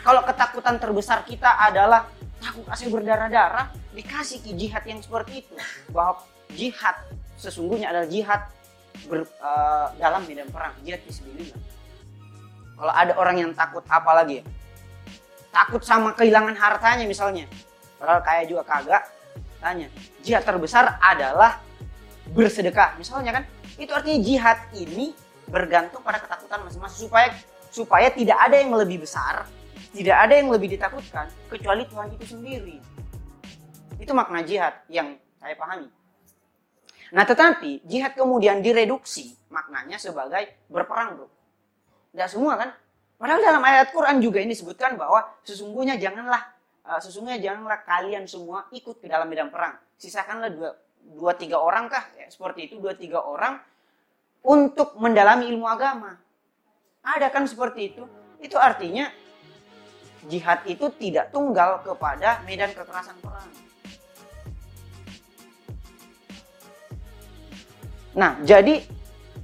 Kalau 0.00 0.24
ketakutan 0.24 0.76
terbesar 0.80 1.24
kita 1.24 1.48
adalah 1.60 2.08
takut 2.40 2.64
kasih 2.68 2.88
berdarah-darah, 2.92 3.72
dikasih 3.92 4.40
ke 4.40 4.52
jihad 4.56 4.84
yang 4.84 5.00
seperti 5.00 5.44
itu. 5.44 5.56
Bahwa 5.92 6.24
jihad 6.56 6.96
sesungguhnya 7.36 7.92
adalah 7.92 8.08
jihad 8.08 8.48
ber, 9.08 9.28
uh, 9.40 9.92
dalam 10.00 10.24
medan 10.24 10.48
perang, 10.48 10.72
jihad 10.84 11.04
fisabilillah. 11.04 11.60
Kalau 12.80 12.92
ada 12.96 13.12
orang 13.20 13.36
yang 13.44 13.50
takut 13.52 13.84
apa 13.92 14.24
lagi 14.24 14.40
ya? 14.40 14.44
Takut 15.50 15.82
sama 15.82 16.14
kehilangan 16.14 16.54
hartanya 16.54 17.04
misalnya. 17.04 17.50
Padahal 17.98 18.22
kaya 18.22 18.42
juga 18.46 18.62
kagak, 18.64 19.02
tanya 19.58 19.86
jihad 20.22 20.46
terbesar 20.46 20.96
adalah 21.02 21.60
bersedekah. 22.30 22.96
Misalnya 22.96 23.42
kan 23.42 23.44
itu 23.76 23.90
artinya 23.90 24.20
jihad 24.22 24.58
ini 24.78 25.12
bergantung 25.50 26.00
pada 26.06 26.22
ketakutan 26.22 26.62
masing-masing. 26.64 27.10
Supaya 27.10 27.28
supaya 27.70 28.08
tidak 28.14 28.38
ada 28.38 28.56
yang 28.58 28.72
lebih 28.74 29.02
besar 29.02 29.46
tidak 29.90 30.16
ada 30.22 30.34
yang 30.38 30.48
lebih 30.54 30.70
ditakutkan 30.70 31.26
kecuali 31.50 31.82
Tuhan 31.90 32.14
itu 32.14 32.24
sendiri. 32.38 32.78
Itu 33.98 34.14
makna 34.14 34.46
jihad 34.46 34.86
yang 34.86 35.18
saya 35.42 35.58
pahami. 35.58 35.90
Nah 37.10 37.26
tetapi 37.26 37.82
jihad 37.82 38.14
kemudian 38.14 38.62
direduksi 38.62 39.34
maknanya 39.50 39.98
sebagai 39.98 40.62
berperang 40.70 41.18
bro. 41.18 41.28
Tidak 42.14 42.28
semua 42.30 42.54
kan 42.54 42.70
padahal 43.20 43.44
dalam 43.44 43.60
ayat 43.60 43.92
Quran 43.92 44.16
juga 44.24 44.40
ini 44.40 44.56
disebutkan 44.56 44.96
bahwa 44.96 45.28
sesungguhnya 45.44 46.00
janganlah 46.00 46.40
uh, 46.88 46.96
sesungguhnya 46.96 47.36
janganlah 47.44 47.84
kalian 47.84 48.24
semua 48.24 48.64
ikut 48.72 48.96
ke 48.96 49.06
dalam 49.06 49.28
medan 49.28 49.52
perang. 49.52 49.76
Sisakanlah 50.00 50.48
dua, 50.48 50.70
dua 51.20 51.32
tiga 51.36 51.60
orang 51.60 51.92
kah? 51.92 52.08
Ya, 52.16 52.32
seperti 52.32 52.72
itu 52.72 52.80
dua 52.80 52.96
tiga 52.96 53.20
orang 53.20 53.60
untuk 54.40 54.96
mendalami 54.96 55.52
ilmu 55.52 55.68
agama. 55.68 56.16
Ada 57.04 57.28
kan 57.28 57.44
seperti 57.44 57.92
itu? 57.92 58.08
Itu 58.40 58.56
artinya 58.56 59.12
jihad 60.24 60.64
itu 60.64 60.88
tidak 60.96 61.32
tunggal 61.32 61.84
kepada 61.84 62.40
medan 62.48 62.72
kekerasan 62.72 63.16
perang. 63.20 63.48
Nah, 68.10 68.36
jadi 68.42 68.84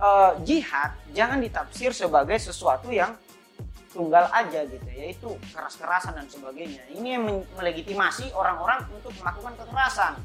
uh, 0.00 0.36
jihad 0.42 0.92
jangan 1.14 1.38
ditafsir 1.40 1.94
sebagai 1.94 2.36
sesuatu 2.36 2.90
yang 2.90 3.14
tunggal 3.96 4.28
aja 4.28 4.68
gitu 4.68 4.84
yaitu 4.92 5.32
keras-kerasan 5.56 6.20
dan 6.20 6.28
sebagainya. 6.28 6.84
Ini 6.92 7.16
yang 7.16 7.24
melegitimasi 7.56 8.36
orang-orang 8.36 8.84
untuk 8.92 9.16
melakukan 9.16 9.56
kekerasan. 9.56 10.20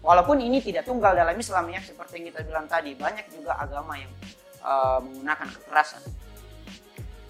Walaupun 0.00 0.40
ini 0.40 0.64
tidak 0.64 0.88
tunggal 0.88 1.12
dalam 1.12 1.36
Islam 1.36 1.68
ya 1.68 1.84
seperti 1.84 2.22
yang 2.24 2.26
kita 2.32 2.40
bilang 2.48 2.64
tadi 2.64 2.96
banyak 2.96 3.28
juga 3.28 3.60
agama 3.60 4.00
yang 4.00 4.08
uh, 4.64 5.04
menggunakan 5.04 5.48
kekerasan. 5.60 6.02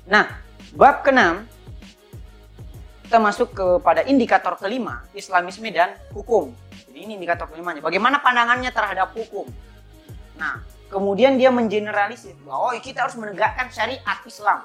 Nah 0.07 0.39
bab 0.79 1.03
keenam 1.03 1.51
kita 3.03 3.19
masuk 3.19 3.55
kepada 3.55 4.07
indikator 4.07 4.55
kelima 4.55 5.03
Islamisme 5.11 5.67
dan 5.75 5.99
hukum. 6.15 6.55
Jadi 6.87 6.99
ini 7.03 7.13
indikator 7.19 7.51
kelimanya. 7.51 7.83
Bagaimana 7.83 8.23
pandangannya 8.23 8.71
terhadap 8.71 9.11
hukum? 9.19 9.51
Nah 10.39 10.63
kemudian 10.87 11.35
dia 11.35 11.51
mengeneralisir 11.51 12.39
bahwa 12.47 12.71
oh, 12.71 12.79
kita 12.79 13.09
harus 13.09 13.19
menegakkan 13.19 13.67
syariat 13.75 14.23
Islam 14.23 14.63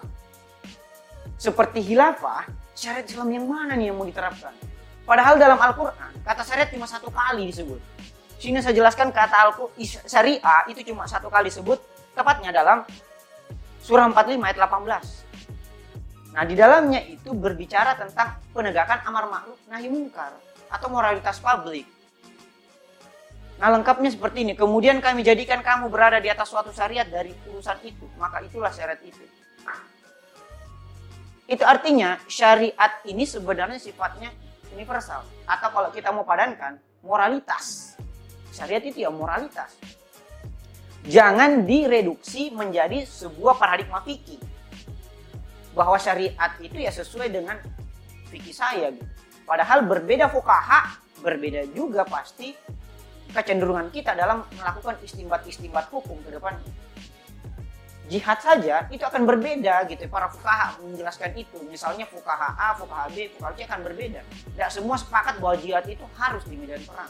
seperti 1.41 1.81
hilafah, 1.81 2.45
syariat 2.77 3.01
Islam 3.01 3.33
yang 3.33 3.45
mana 3.49 3.73
nih 3.73 3.89
yang 3.89 3.97
mau 3.97 4.05
diterapkan? 4.05 4.53
Padahal 5.09 5.41
dalam 5.41 5.57
Al-Quran, 5.57 6.21
kata 6.21 6.45
syariat 6.45 6.69
cuma 6.69 6.85
satu 6.85 7.09
kali 7.09 7.49
disebut. 7.49 7.81
Sini 8.37 8.61
saya 8.61 8.77
jelaskan 8.77 9.09
kata 9.09 9.49
Al-Quran, 9.49 9.73
syariah 10.05 10.61
itu 10.69 10.85
cuma 10.93 11.09
satu 11.09 11.33
kali 11.33 11.49
disebut, 11.49 11.81
tepatnya 12.13 12.53
dalam 12.53 12.85
surah 13.81 14.05
45 14.13 14.37
ayat 14.37 14.57
18. 14.61 16.37
Nah 16.37 16.43
di 16.45 16.53
dalamnya 16.53 17.01
itu 17.09 17.33
berbicara 17.33 17.97
tentang 17.97 18.37
penegakan 18.53 19.01
amar 19.09 19.25
ma'ruf 19.25 19.57
nahi 19.65 19.89
mungkar 19.89 20.37
atau 20.69 20.87
moralitas 20.93 21.41
publik. 21.41 21.89
Nah 23.57 23.67
lengkapnya 23.73 24.13
seperti 24.13 24.45
ini. 24.45 24.53
Kemudian 24.53 25.01
kami 25.01 25.25
jadikan 25.25 25.65
kamu 25.65 25.89
berada 25.89 26.21
di 26.21 26.29
atas 26.29 26.53
suatu 26.53 26.69
syariat 26.69 27.09
dari 27.09 27.33
urusan 27.49 27.81
itu. 27.81 28.05
Maka 28.21 28.45
itulah 28.45 28.69
syariat 28.69 29.01
itu. 29.01 29.40
Itu 31.51 31.67
artinya 31.67 32.15
syariat 32.31 33.03
ini 33.03 33.27
sebenarnya 33.27 33.75
sifatnya 33.75 34.31
universal. 34.71 35.27
Atau 35.43 35.67
kalau 35.75 35.91
kita 35.91 36.07
mau 36.15 36.23
padankan, 36.23 36.79
moralitas. 37.03 37.99
Syariat 38.55 38.79
itu 38.87 39.03
ya 39.03 39.11
moralitas. 39.11 39.75
Jangan 41.03 41.67
direduksi 41.67 42.55
menjadi 42.55 43.03
sebuah 43.03 43.59
paradigma 43.59 43.99
fikih. 43.99 44.39
Bahwa 45.75 45.99
syariat 45.99 46.55
itu 46.63 46.79
ya 46.79 46.91
sesuai 46.95 47.27
dengan 47.27 47.59
fikih 48.31 48.55
saya 48.55 48.95
gitu. 48.95 49.03
Padahal 49.43 49.83
berbeda 49.83 50.31
fukaha, 50.31 51.03
berbeda 51.19 51.67
juga 51.75 52.07
pasti 52.07 52.55
kecenderungan 53.35 53.91
kita 53.91 54.15
dalam 54.15 54.47
melakukan 54.55 54.95
istimbat-istimbat 55.03 55.91
hukum 55.91 56.15
ke 56.23 56.31
depan 56.31 56.55
jihad 58.11 58.39
saja 58.43 58.91
itu 58.91 58.99
akan 58.99 59.23
berbeda 59.23 59.87
gitu. 59.87 60.03
Para 60.11 60.27
fukaha 60.27 60.75
menjelaskan 60.83 61.31
itu. 61.39 61.63
Misalnya 61.71 62.03
fukaha 62.03 62.59
A, 62.59 62.75
fukaha 62.75 63.07
B, 63.07 63.31
fukaha 63.31 63.55
C 63.55 63.63
akan 63.63 63.87
berbeda. 63.87 64.19
Tidak 64.27 64.69
semua 64.69 64.99
sepakat 64.99 65.39
bahwa 65.39 65.55
jihad 65.55 65.87
itu 65.87 66.03
harus 66.19 66.43
di 66.43 66.59
medan 66.59 66.83
perang. 66.83 67.07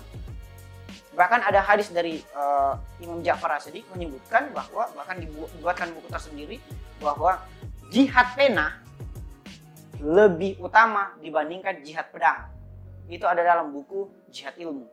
Bahkan 1.17 1.41
ada 1.41 1.59
hadis 1.59 1.89
dari 1.89 2.21
uh, 2.37 2.77
Imam 3.01 3.19
Ja'far 3.25 3.57
Asadi 3.57 3.81
menyebutkan 3.91 4.53
bahwa 4.53 4.87
bahkan 4.93 5.17
dibuatkan 5.17 5.89
buku 5.91 6.07
tersendiri 6.07 6.57
bahwa 7.01 7.41
jihad 7.89 8.31
pena 8.37 8.79
lebih 9.99 10.61
utama 10.61 11.17
dibandingkan 11.19 11.81
jihad 11.81 12.13
pedang. 12.13 12.47
Itu 13.09 13.25
ada 13.27 13.41
dalam 13.43 13.73
buku 13.73 14.07
jihad 14.31 14.55
ilmu. 14.55 14.87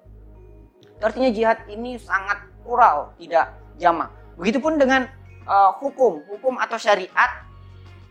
Artinya 0.99 1.31
jihad 1.31 1.59
ini 1.71 2.01
sangat 2.01 2.43
plural 2.67 3.15
tidak 3.21 3.55
jamak 3.79 4.11
begitupun 4.35 4.75
dengan 4.79 5.07
uh, 5.49 5.73
hukum, 5.81 6.23
hukum 6.29 6.61
atau 6.61 6.77
syariat 6.77 7.43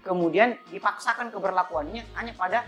kemudian 0.01 0.57
dipaksakan 0.73 1.29
keberlakuannya 1.29 2.03
hanya 2.17 2.33
pada 2.33 2.65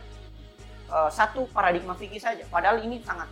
uh, 0.93 1.10
satu 1.10 1.49
paradigma 1.49 1.97
fikih 1.97 2.21
saja. 2.21 2.45
Padahal 2.47 2.84
ini 2.86 3.01
sangat 3.01 3.27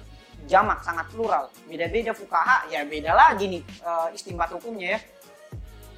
jamak, 0.48 0.82
sangat 0.82 1.06
plural. 1.12 1.52
Beda-beda 1.68 2.16
fukaha, 2.16 2.66
ya 2.72 2.88
beda 2.88 3.12
lagi 3.14 3.52
nih 3.52 3.64
uh, 3.84 4.10
istimbat 4.16 4.50
hukumnya 4.56 4.98
ya. 4.98 5.02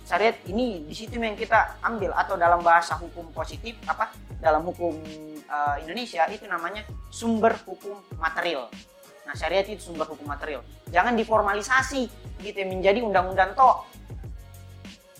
syariat 0.09 0.33
ini 0.49 0.89
di 0.89 0.95
situ 0.97 1.21
yang 1.21 1.37
kita 1.37 1.77
ambil 1.85 2.09
atau 2.17 2.33
dalam 2.33 2.65
bahasa 2.65 2.97
hukum 2.97 3.29
positif 3.29 3.77
apa 3.85 4.09
dalam 4.41 4.65
hukum 4.65 4.97
uh, 5.45 5.77
Indonesia 5.85 6.25
itu 6.33 6.49
namanya 6.49 6.81
sumber 7.13 7.53
hukum 7.61 8.01
material. 8.17 8.73
Nah, 9.29 9.37
syariat 9.37 9.61
itu 9.69 9.93
sumber 9.93 10.09
hukum 10.09 10.25
material. 10.25 10.65
Jangan 10.89 11.13
diformalisasi 11.13 12.09
gitu 12.41 12.59
menjadi 12.65 13.05
undang-undang 13.05 13.53
toh. 13.53 13.85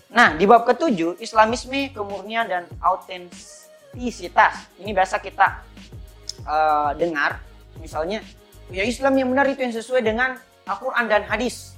Nah, 0.10 0.34
di 0.34 0.50
bab 0.50 0.66
ketujuh, 0.66 1.22
Islamisme, 1.22 1.94
kemurnian 1.94 2.50
dan 2.50 2.66
autentisitas. 2.82 4.66
Ini 4.82 4.90
biasa 4.90 5.22
kita 5.22 5.62
uh, 6.50 6.98
dengar, 6.98 7.38
misalnya, 7.78 8.26
ya 8.74 8.82
Islam 8.82 9.22
yang 9.22 9.30
benar 9.30 9.46
itu 9.54 9.62
yang 9.62 9.74
sesuai 9.74 10.02
dengan 10.02 10.34
Al-Quran 10.66 11.06
dan 11.06 11.30
hadis. 11.30 11.78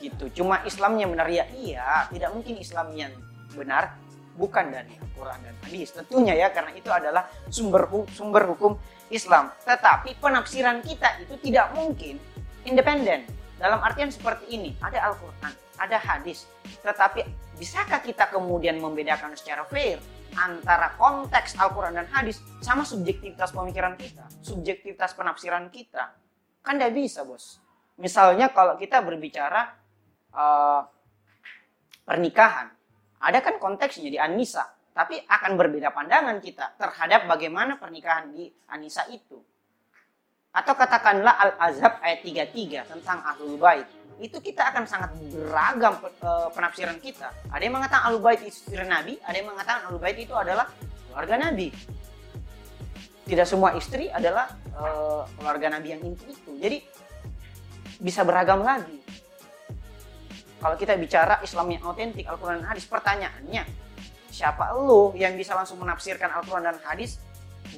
Gitu. 0.00 0.40
Cuma 0.40 0.64
Islamnya 0.64 1.10
benar 1.10 1.26
ya 1.26 1.42
iya 1.58 2.06
tidak 2.06 2.30
mungkin 2.30 2.54
Islam 2.62 2.94
yang 2.94 3.10
benar 3.50 3.98
bukan 4.38 4.70
dari 4.70 4.94
Al-Quran 4.94 5.42
dan 5.42 5.54
hadis. 5.66 5.90
Tentunya 5.90 6.38
ya 6.38 6.48
karena 6.54 6.70
itu 6.72 6.88
adalah 6.88 7.26
sumber 7.50 7.90
sumber 8.14 8.46
hukum 8.56 8.78
Islam. 9.12 9.52
Tetapi 9.68 10.16
penafsiran 10.22 10.80
kita 10.80 11.18
itu 11.20 11.34
tidak 11.44 11.76
mungkin 11.76 12.16
independen. 12.62 13.26
Dalam 13.58 13.82
artian 13.82 14.08
seperti 14.08 14.54
ini 14.54 14.70
ada 14.78 15.10
Al-Quran 15.12 15.67
ada 15.78 15.96
hadis 15.96 16.44
tetapi 16.82 17.24
bisakah 17.56 18.02
kita 18.02 18.28
kemudian 18.28 18.82
membedakan 18.82 19.32
secara 19.38 19.64
fair 19.66 20.02
antara 20.36 20.92
konteks 21.00 21.56
Al-Quran 21.56 21.96
dan 21.96 22.06
hadis 22.12 22.42
sama 22.60 22.84
subjektivitas 22.84 23.54
pemikiran 23.54 23.96
kita 23.96 24.28
subjektivitas 24.44 25.16
penafsiran 25.16 25.70
kita 25.72 26.12
kan 26.60 26.76
tidak 26.76 26.92
bisa 26.92 27.24
bos 27.24 27.62
misalnya 27.96 28.52
kalau 28.52 28.76
kita 28.76 29.00
berbicara 29.00 29.74
uh, 30.34 30.82
pernikahan. 32.08 32.72
Ada 33.20 33.44
kan 33.44 33.60
konteksnya 33.60 34.08
di 34.08 34.16
Anisa, 34.16 34.64
tapi 34.96 35.20
akan 35.20 35.60
berbeda 35.60 35.92
pandangan 35.92 36.40
kita 36.40 36.80
terhadap 36.80 37.28
bagaimana 37.28 37.76
pernikahan 37.76 38.32
di 38.32 38.48
Anisa 38.72 39.04
itu. 39.12 39.36
Atau 40.54 40.72
katakanlah 40.72 41.36
Al-Azhab 41.36 42.00
ayat 42.00 42.24
33 42.24 42.88
tentang 42.88 43.20
Ahlul 43.20 43.60
Bait. 43.60 43.84
Itu 44.18 44.42
kita 44.42 44.74
akan 44.74 44.84
sangat 44.84 45.14
beragam 45.30 45.98
uh, 46.22 46.50
penafsiran 46.50 46.98
kita. 46.98 47.30
Ada 47.54 47.62
yang 47.62 47.78
mengatakan 47.78 48.10
Ahlul 48.10 48.22
Bait 48.22 48.42
istri 48.42 48.78
Nabi, 48.82 49.18
ada 49.22 49.36
yang 49.38 49.48
mengatakan 49.50 49.86
Ahlul 49.86 50.02
Bait 50.02 50.18
itu 50.18 50.34
adalah 50.34 50.66
keluarga 51.08 51.34
Nabi. 51.48 51.70
Tidak 53.28 53.46
semua 53.46 53.76
istri 53.78 54.10
adalah 54.10 54.50
uh, 54.74 55.22
keluarga 55.38 55.78
Nabi 55.78 55.94
yang 55.94 56.02
inti 56.02 56.26
itu. 56.32 56.50
Jadi 56.58 56.78
bisa 57.98 58.22
beragam 58.22 58.62
lagi 58.62 58.98
kalau 60.58 60.74
kita 60.74 60.98
bicara 60.98 61.38
Islam 61.42 61.70
yang 61.70 61.82
autentik 61.86 62.26
Al-Quran 62.26 62.62
dan 62.62 62.74
hadis 62.74 62.86
pertanyaannya 62.86 63.62
siapa 64.30 64.74
lo 64.74 65.14
yang 65.14 65.34
bisa 65.38 65.54
langsung 65.54 65.78
menafsirkan 65.82 66.30
Al-Quran 66.30 66.66
dan 66.66 66.78
hadis 66.82 67.22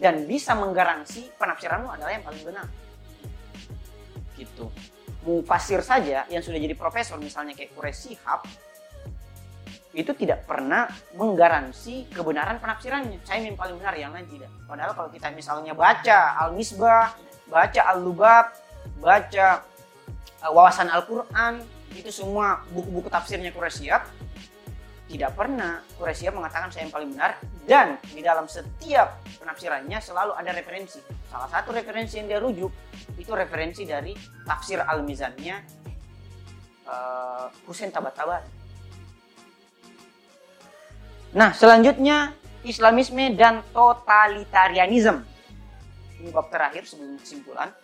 dan 0.00 0.24
bisa 0.24 0.56
menggaransi 0.56 1.36
penafsiranmu 1.36 1.88
adalah 1.92 2.12
yang 2.12 2.24
paling 2.24 2.40
benar 2.44 2.66
gitu 4.36 4.72
mufasir 5.26 5.84
saja 5.84 6.24
yang 6.32 6.40
sudah 6.40 6.56
jadi 6.56 6.72
profesor 6.72 7.20
misalnya 7.20 7.52
kayak 7.52 7.76
Quraish 7.76 8.08
Shihab 8.08 8.40
itu 9.90 10.14
tidak 10.14 10.46
pernah 10.46 10.86
menggaransi 11.18 12.14
kebenaran 12.14 12.62
penafsirannya. 12.62 13.18
Saya 13.26 13.42
yang 13.42 13.58
paling 13.58 13.74
benar 13.74 13.98
yang 13.98 14.14
lain 14.14 14.22
tidak. 14.30 14.46
Padahal 14.70 14.94
kalau 14.94 15.10
kita 15.10 15.34
misalnya 15.34 15.74
baca 15.74 16.38
Al-Misbah 16.46 17.18
baca 17.50 17.80
Al-Lubab 17.90 18.46
baca 19.02 19.46
uh, 20.46 20.50
wawasan 20.54 20.86
Al-Quran 20.86 21.66
itu 21.90 22.14
semua 22.14 22.62
buku-buku 22.70 23.10
tafsirnya 23.10 23.50
Quraisyab 23.50 24.06
tidak 25.10 25.34
pernah 25.34 25.82
Quraisyab 25.98 26.38
mengatakan 26.38 26.70
saya 26.70 26.86
yang 26.86 26.94
paling 26.94 27.10
benar 27.10 27.34
dan 27.66 27.98
di 28.14 28.22
dalam 28.22 28.46
setiap 28.46 29.18
penafsirannya 29.42 29.98
selalu 29.98 30.38
ada 30.38 30.54
referensi. 30.54 31.02
Salah 31.26 31.50
satu 31.50 31.74
referensi 31.74 32.22
yang 32.22 32.30
dia 32.30 32.38
rujuk 32.38 32.70
itu 33.18 33.30
referensi 33.34 33.82
dari 33.82 34.14
tafsir 34.46 34.78
Al-Mizannya 34.78 35.56
uh, 36.86 37.50
Husain 37.66 37.90
Tabatabat. 37.90 38.46
Nah, 41.34 41.50
selanjutnya 41.58 42.38
Islamisme 42.62 43.34
dan 43.34 43.66
totalitarianisme. 43.74 45.26
Ini 46.22 46.30
bab 46.30 46.54
terakhir 46.54 46.86
sebelum 46.86 47.18
kesimpulan. 47.18 47.74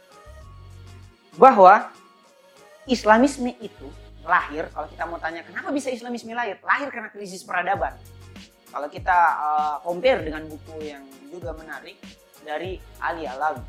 Bahwa 1.34 1.90
Islamisme 2.86 3.50
itu 3.58 3.90
lahir, 4.26 4.66
kalau 4.74 4.86
kita 4.90 5.04
mau 5.06 5.18
tanya 5.22 5.46
kenapa 5.46 5.70
bisa 5.70 5.88
Islamisme 5.88 6.34
lahir? 6.34 6.58
Lahir 6.60 6.90
karena 6.90 7.08
krisis 7.14 7.46
peradaban. 7.46 7.94
Kalau 8.68 8.90
kita 8.90 9.18
uh, 9.38 9.76
compare 9.80 10.26
dengan 10.26 10.44
buku 10.50 10.82
yang 10.82 11.06
juga 11.30 11.54
menarik 11.54 11.96
dari 12.42 12.82
Ali 13.00 13.24
Alawi, 13.24 13.62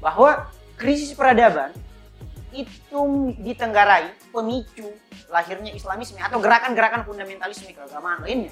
bahwa 0.00 0.48
krisis 0.80 1.12
peradaban 1.12 1.70
itu 2.50 3.00
ditenggarai 3.38 4.10
pemicu 4.34 4.90
lahirnya 5.30 5.70
Islamisme 5.70 6.18
atau 6.18 6.42
gerakan-gerakan 6.42 7.06
fundamentalisme 7.06 7.70
keagamaan 7.70 8.26
lainnya. 8.26 8.50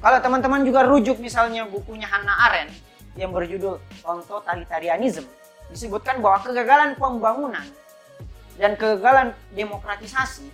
Kalau 0.00 0.18
teman-teman 0.18 0.64
juga 0.64 0.82
rujuk 0.88 1.20
misalnya 1.20 1.68
bukunya 1.68 2.08
Hannah 2.08 2.48
Arendt 2.48 2.74
yang 3.14 3.30
berjudul 3.30 3.76
Totalitarianism, 4.02 5.28
disebutkan 5.68 6.24
bahwa 6.24 6.40
kegagalan 6.40 6.96
pembangunan 6.96 7.66
dan 8.60 8.76
kegagalan 8.76 9.32
demokratisasi 9.56 10.46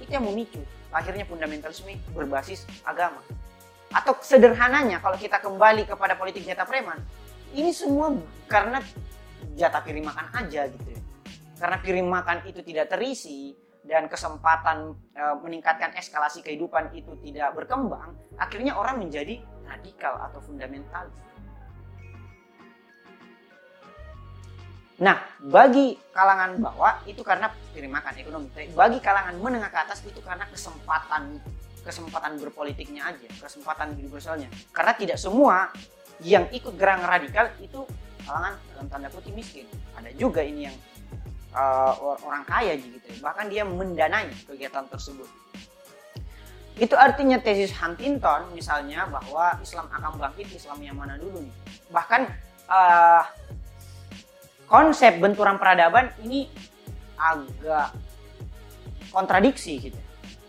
itu 0.00 0.10
yang 0.10 0.24
memicu 0.24 0.62
akhirnya 0.90 1.24
fundamentalisme 1.26 1.94
berbasis 2.14 2.66
agama. 2.82 3.22
Atau 3.90 4.14
sederhananya 4.22 5.02
kalau 5.02 5.18
kita 5.18 5.42
kembali 5.42 5.86
kepada 5.86 6.14
politik 6.14 6.46
jatah 6.46 6.66
preman, 6.66 6.98
ini 7.54 7.74
semua 7.74 8.14
karena 8.46 8.78
jatah 9.58 9.82
piring 9.82 10.06
makan 10.06 10.26
aja 10.34 10.70
gitu 10.70 10.88
ya. 10.94 11.00
Karena 11.58 11.76
piring 11.82 12.08
makan 12.08 12.38
itu 12.46 12.62
tidak 12.62 12.90
terisi 12.90 13.54
dan 13.82 14.06
kesempatan 14.06 14.94
e, 15.12 15.22
meningkatkan 15.42 15.90
eskalasi 15.98 16.44
kehidupan 16.46 16.94
itu 16.94 17.18
tidak 17.26 17.56
berkembang, 17.56 18.14
akhirnya 18.38 18.78
orang 18.78 19.02
menjadi 19.02 19.42
radikal 19.66 20.20
atau 20.30 20.38
fundamentalis. 20.44 21.29
Nah, 25.00 25.16
bagi 25.40 25.96
kalangan 26.12 26.60
bawah 26.60 27.00
itu 27.08 27.24
karena 27.24 27.48
makan 27.72 28.14
ekonomi. 28.20 28.52
Bagi 28.76 29.00
kalangan 29.00 29.32
menengah 29.40 29.72
ke 29.72 29.78
atas 29.80 30.04
itu 30.04 30.20
karena 30.20 30.44
kesempatan 30.52 31.40
kesempatan 31.80 32.36
berpolitiknya 32.36 33.08
aja, 33.08 33.28
kesempatan 33.40 33.96
universalnya. 33.96 34.52
Karena 34.76 34.92
tidak 34.92 35.16
semua 35.16 35.72
yang 36.20 36.44
ikut 36.52 36.76
gerakan 36.76 37.08
radikal 37.08 37.48
itu 37.64 37.80
kalangan 38.28 38.60
dalam 38.76 38.86
tanda 38.92 39.08
kutip 39.08 39.32
miskin. 39.32 39.64
Ada 39.96 40.12
juga 40.20 40.44
ini 40.44 40.68
yang 40.68 40.76
uh, 41.56 42.20
orang 42.20 42.44
kaya 42.44 42.76
gitu. 42.76 43.24
Bahkan 43.24 43.48
dia 43.48 43.64
mendanai 43.64 44.28
kegiatan 44.44 44.84
tersebut. 44.84 45.26
Itu 46.76 46.96
artinya 47.00 47.40
tesis 47.40 47.72
Huntington 47.76 48.52
misalnya 48.52 49.08
bahwa 49.08 49.56
Islam 49.64 49.88
akan 49.88 50.20
bangkit 50.20 50.48
Islam 50.52 50.80
yang 50.84 50.96
mana 51.00 51.16
dulu 51.16 51.40
nih. 51.40 51.54
Bahkan 51.88 52.20
uh, 52.68 53.24
konsep 54.70 55.18
benturan 55.18 55.58
peradaban 55.58 56.14
ini 56.22 56.46
agak 57.18 57.90
kontradiksi 59.10 59.90
gitu. 59.90 59.98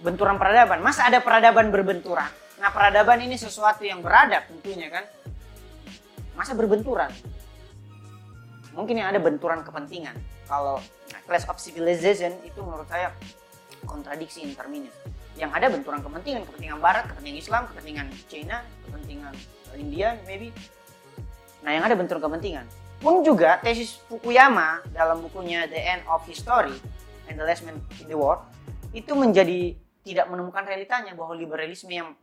Benturan 0.05 0.37
peradaban, 0.37 0.85
masa 0.85 1.09
ada 1.09 1.17
peradaban 1.25 1.73
berbenturan? 1.73 2.29
Nah 2.61 2.69
peradaban 2.69 3.17
ini 3.25 3.33
sesuatu 3.33 3.81
yang 3.81 4.05
beradab 4.05 4.45
tentunya 4.45 4.93
kan. 4.93 5.05
Masa 6.37 6.53
berbenturan? 6.53 7.09
Mungkin 8.77 9.01
yang 9.01 9.09
ada 9.09 9.17
benturan 9.17 9.65
kepentingan. 9.65 10.15
Kalau 10.45 10.77
class 11.25 11.49
of 11.49 11.57
civilization 11.57 12.37
itu 12.45 12.61
menurut 12.61 12.85
saya 12.85 13.09
kontradiksi 13.89 14.45
interminus. 14.45 14.93
Yang 15.33 15.51
ada 15.57 15.67
benturan 15.73 16.01
kepentingan, 16.05 16.45
kepentingan 16.45 16.77
Barat, 16.77 17.09
kepentingan 17.09 17.39
Islam, 17.41 17.61
kepentingan 17.73 18.07
China, 18.29 18.61
kepentingan 18.85 19.33
India, 19.77 20.17
maybe. 20.29 20.53
Nah 21.65 21.73
yang 21.73 21.83
ada 21.85 21.97
benturan 21.97 22.21
kepentingan 22.21 22.65
pun 23.01 23.25
juga 23.25 23.57
tesis 23.57 23.97
Fukuyama 24.05 24.85
dalam 24.93 25.25
bukunya 25.25 25.65
The 25.65 25.81
End 25.81 26.03
of 26.05 26.21
History 26.29 26.77
and 27.25 27.35
the 27.35 27.43
Last 27.43 27.65
Man 27.65 27.81
in 27.97 28.05
the 28.05 28.15
World 28.15 28.45
itu 28.93 29.17
menjadi 29.17 29.73
tidak 30.05 30.29
menemukan 30.29 30.61
realitanya 30.61 31.17
bahwa 31.17 31.33
liberalisme 31.33 31.89
yang 31.89 32.13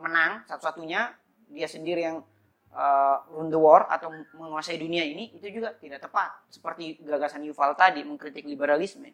menang 0.00 0.40
satu-satunya 0.48 1.12
dia 1.52 1.68
sendiri 1.68 2.08
yang 2.08 2.24
uh, 2.72 3.16
run 3.36 3.52
the 3.52 3.60
world 3.60 3.84
atau 3.92 4.08
menguasai 4.34 4.80
dunia 4.80 5.04
ini 5.04 5.36
itu 5.36 5.60
juga 5.60 5.76
tidak 5.76 6.00
tepat. 6.08 6.32
Seperti 6.48 7.04
gagasan 7.04 7.44
Yuval 7.44 7.76
tadi 7.76 8.00
mengkritik 8.00 8.48
liberalisme. 8.48 9.12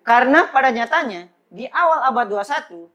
Karena 0.00 0.48
pada 0.48 0.72
nyatanya 0.72 1.28
di 1.52 1.68
awal 1.68 2.08
abad 2.08 2.26
21 2.28 2.88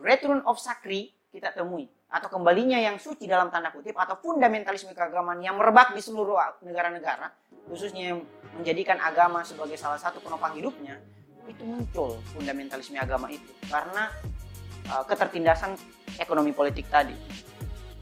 return 0.00 0.40
of 0.44 0.60
Sakri 0.60 1.12
kita 1.32 1.52
temui 1.52 1.88
atau 2.08 2.28
kembalinya 2.32 2.80
yang 2.80 2.96
suci 2.96 3.28
dalam 3.28 3.52
tanda 3.52 3.68
kutip 3.68 3.92
atau 3.92 4.16
fundamentalisme 4.16 4.96
keagamaan 4.96 5.44
yang 5.44 5.60
merebak 5.60 5.92
di 5.92 6.00
seluruh 6.00 6.40
negara-negara 6.64 7.28
khususnya 7.68 8.16
yang 8.16 8.18
menjadikan 8.56 8.96
agama 8.96 9.44
sebagai 9.44 9.76
salah 9.76 10.00
satu 10.00 10.24
penopang 10.24 10.56
hidupnya 10.56 10.96
itu 11.48 11.64
muncul 11.64 12.16
fundamentalisme 12.32 12.96
agama 12.96 13.28
itu 13.28 13.48
karena 13.68 14.08
uh, 14.92 15.04
ketertindasan 15.04 15.76
ekonomi 16.20 16.52
politik 16.52 16.88
tadi. 16.88 17.16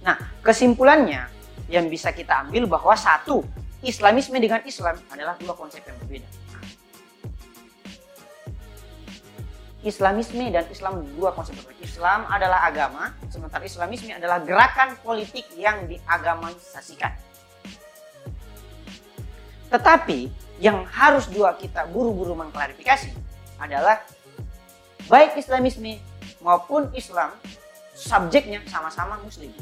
Nah, 0.02 0.18
kesimpulannya 0.42 1.26
yang 1.66 1.90
bisa 1.90 2.14
kita 2.14 2.46
ambil 2.46 2.66
bahwa 2.70 2.94
satu, 2.94 3.42
Islamisme 3.86 4.38
dengan 4.42 4.62
Islam 4.66 4.98
adalah 5.10 5.38
dua 5.38 5.54
konsep 5.54 5.82
yang 5.86 5.94
berbeda. 6.02 6.26
Islamisme 9.86 10.50
dan 10.50 10.66
Islam 10.66 11.06
dua 11.14 11.30
konsep 11.30 11.54
berbeda. 11.54 11.78
Islam 11.86 12.26
adalah 12.26 12.66
agama, 12.66 13.14
sementara 13.30 13.62
Islamisme 13.62 14.10
adalah 14.10 14.42
gerakan 14.42 14.98
politik 14.98 15.46
yang 15.54 15.86
diagamanisasikan. 15.86 17.14
Tetapi 19.70 20.26
yang 20.58 20.82
harus 20.90 21.30
juga 21.30 21.54
kita 21.54 21.86
buru-buru 21.86 22.34
mengklarifikasi 22.34 23.14
adalah 23.62 24.02
baik 25.06 25.38
Islamisme 25.38 26.02
maupun 26.42 26.90
Islam 26.92 27.30
subjeknya 27.94 28.60
sama-sama 28.66 29.16
Muslim 29.22 29.54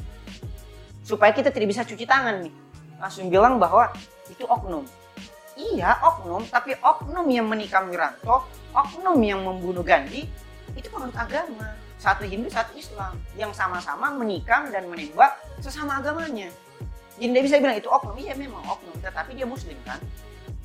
supaya 1.04 1.30
kita 1.36 1.52
tidak 1.52 1.68
bisa 1.70 1.82
cuci 1.84 2.08
tangan 2.08 2.48
nih 2.48 2.54
langsung 2.98 3.28
bilang 3.28 3.60
bahwa 3.60 3.92
itu 4.32 4.42
oknum 4.48 4.88
iya 5.58 5.98
oknum. 6.02 6.46
Tapi 6.48 6.78
oknum 6.78 7.26
yang 7.30 7.46
menikam 7.48 7.90
Wiranto 7.90 8.46
oknum 8.74 9.18
yang 9.22 9.40
membunuh 9.42 9.86
Gandhi 9.86 10.26
itu 10.74 10.88
menurut 10.90 11.14
agama. 11.14 11.74
Satu 11.98 12.26
Hindu 12.26 12.50
satu 12.50 12.74
Islam. 12.76 13.16
Yang 13.38 13.56
sama-sama 13.56 14.12
menikam 14.14 14.68
dan 14.68 14.90
menembak 14.90 15.38
sesama 15.62 16.02
agamanya. 16.02 16.50
Jadi 17.16 17.30
tidak 17.30 17.42
bisa 17.46 17.56
bilang 17.62 17.76
itu 17.78 17.88
oknum. 17.88 18.16
Iya 18.18 18.34
memang 18.34 18.62
oknum. 18.66 18.94
Tetapi 19.00 19.38
dia 19.38 19.46
Muslim 19.46 19.78
kan? 19.86 20.02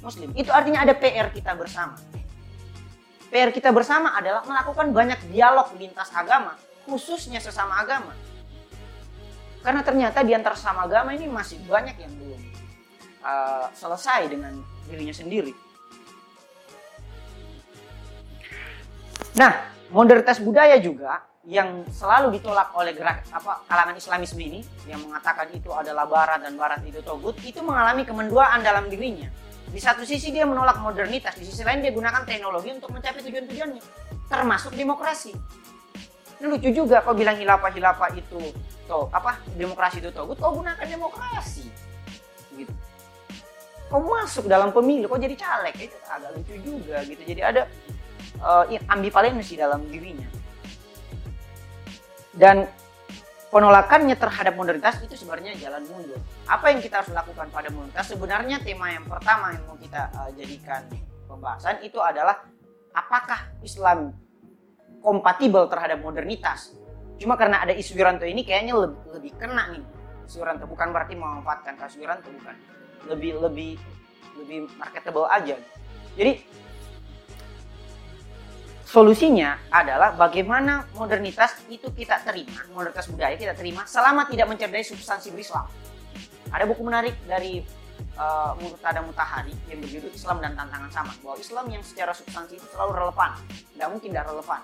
Muslim. 0.01 0.33
Itu 0.33 0.49
artinya 0.49 0.83
ada 0.83 0.93
PR 0.97 1.29
kita 1.29 1.53
bersama. 1.53 1.95
PR 3.29 3.53
kita 3.53 3.69
bersama 3.69 4.17
adalah 4.17 4.41
melakukan 4.41 4.89
banyak 4.89 5.19
dialog 5.29 5.69
lintas 5.77 6.09
agama 6.17 6.57
khususnya 6.89 7.37
sesama 7.37 7.77
agama. 7.77 8.17
Karena 9.61 9.85
ternyata 9.85 10.25
di 10.25 10.33
antara 10.33 10.57
sama 10.57 10.89
agama 10.89 11.13
ini 11.13 11.29
masih 11.29 11.61
banyak 11.69 11.93
yang 12.01 12.13
belum 12.17 12.41
uh, 13.21 13.67
selesai 13.75 14.31
dengan 14.31 14.57
dirinya 14.89 15.13
sendiri. 15.13 15.53
Nah, 19.37 19.71
modernitas 19.93 20.41
budaya 20.43 20.75
juga 20.81 21.23
yang 21.47 21.87
selalu 21.87 22.35
ditolak 22.37 22.75
oleh 22.75 22.91
gerak 22.91 23.23
apa 23.31 23.63
kalangan 23.65 23.95
Islamisme 23.95 24.43
ini 24.43 24.61
yang 24.85 24.99
mengatakan 25.01 25.47
itu 25.55 25.71
adalah 25.71 26.03
barat 26.03 26.43
dan 26.43 26.59
barat 26.59 26.83
itu 26.83 26.99
togut 26.99 27.39
itu 27.39 27.63
mengalami 27.63 28.03
kemenduaan 28.03 28.59
dalam 28.59 28.91
dirinya. 28.91 29.31
Di 29.69 29.77
satu 29.77 30.01
sisi 30.01 30.33
dia 30.33 30.49
menolak 30.49 30.81
modernitas, 30.81 31.37
di 31.37 31.45
sisi 31.45 31.61
lain 31.61 31.85
dia 31.85 31.93
gunakan 31.93 32.25
teknologi 32.25 32.73
untuk 32.73 32.89
mencapai 32.89 33.21
tujuan-tujuannya, 33.21 33.83
termasuk 34.25 34.73
demokrasi. 34.73 35.31
Ini 36.41 36.45
lucu 36.49 36.69
juga 36.73 37.05
kau 37.05 37.13
bilang 37.13 37.37
hilafah-hilafah 37.37 38.09
itu 38.17 38.39
toh 38.89 39.07
apa 39.13 39.37
demokrasi 39.53 40.01
itu 40.01 40.09
togut, 40.09 40.41
kau 40.41 40.57
gunakan 40.57 40.83
demokrasi. 40.83 41.69
Gitu. 42.57 42.88
Kau 43.89 44.05
masuk 44.05 44.45
dalam 44.45 44.69
pemilu, 44.69 45.09
kau 45.09 45.17
jadi 45.17 45.33
caleg, 45.33 45.73
itu 45.89 45.97
agak 46.05 46.37
lucu 46.37 46.53
juga 46.61 47.01
gitu. 47.01 47.21
Jadi 47.25 47.41
ada 47.41 47.65
uh, 48.45 48.69
ambivalensi 48.85 49.57
dalam 49.57 49.81
dirinya. 49.89 50.29
Dan 52.37 52.69
penolakannya 53.49 54.13
terhadap 54.13 54.53
modernitas 54.53 55.01
itu 55.01 55.17
sebenarnya 55.17 55.57
jalan 55.57 55.81
mundur. 55.89 56.21
Apa 56.45 56.69
yang 56.69 56.85
kita 56.85 57.01
harus 57.01 57.09
lakukan 57.09 57.49
pada 57.49 57.73
modernitas? 57.73 58.13
Sebenarnya 58.13 58.61
tema 58.61 58.93
yang 58.93 59.09
pertama 59.09 59.57
yang 59.57 59.65
mau 59.65 59.77
kita 59.81 60.13
uh, 60.13 60.29
jadikan 60.37 60.85
pembahasan 61.25 61.81
itu 61.81 61.97
adalah 61.97 62.45
apakah 62.93 63.49
Islam 63.65 64.13
kompatibel 65.01 65.65
terhadap 65.65 65.97
modernitas. 66.05 66.77
Cuma 67.17 67.35
karena 67.35 67.65
ada 67.65 67.73
isu 67.73 67.97
Wiranto 67.97 68.23
ini 68.23 68.45
kayaknya 68.45 68.77
lebih, 68.77 69.01
lebih 69.17 69.31
kena 69.35 69.73
nih. 69.73 69.83
Isu 70.29 70.45
Wiranto 70.45 70.69
bukan 70.69 70.93
berarti 70.93 71.17
memanfaatkan 71.17 71.73
kasus 71.75 71.97
Wiranto 71.99 72.29
bukan. 72.31 72.78
Lebih 73.07 73.39
lebih 73.39 73.79
lebih 74.39 74.67
marketable 74.75 75.27
aja. 75.29 75.55
Jadi 76.17 76.43
solusinya 78.83 79.61
adalah 79.69 80.17
bagaimana 80.17 80.89
modernitas 80.97 81.61
itu 81.69 81.93
kita 81.93 82.25
terima, 82.25 82.65
modernitas 82.73 83.05
budaya 83.05 83.37
kita 83.37 83.53
terima 83.53 83.85
selama 83.85 84.25
tidak 84.25 84.49
mencederai 84.49 84.81
substansi 84.81 85.29
berislam. 85.29 85.69
Ada 86.49 86.65
buku 86.65 86.81
menarik 86.81 87.13
dari 87.29 87.61
uh, 88.17 88.57
Murtada 88.57 89.05
Mutahari 89.05 89.53
yang 89.69 89.79
berjudul 89.85 90.09
Islam 90.09 90.41
dan 90.41 90.57
Tantangan 90.57 90.89
Sama 90.89 91.13
bahwa 91.21 91.37
Islam 91.37 91.65
yang 91.69 91.83
secara 91.85 92.11
substansi 92.17 92.57
itu 92.57 92.65
selalu 92.73 92.97
relevan, 92.97 93.37
tidak 93.45 93.87
mungkin 93.93 94.09
tidak 94.09 94.25
relevan 94.33 94.61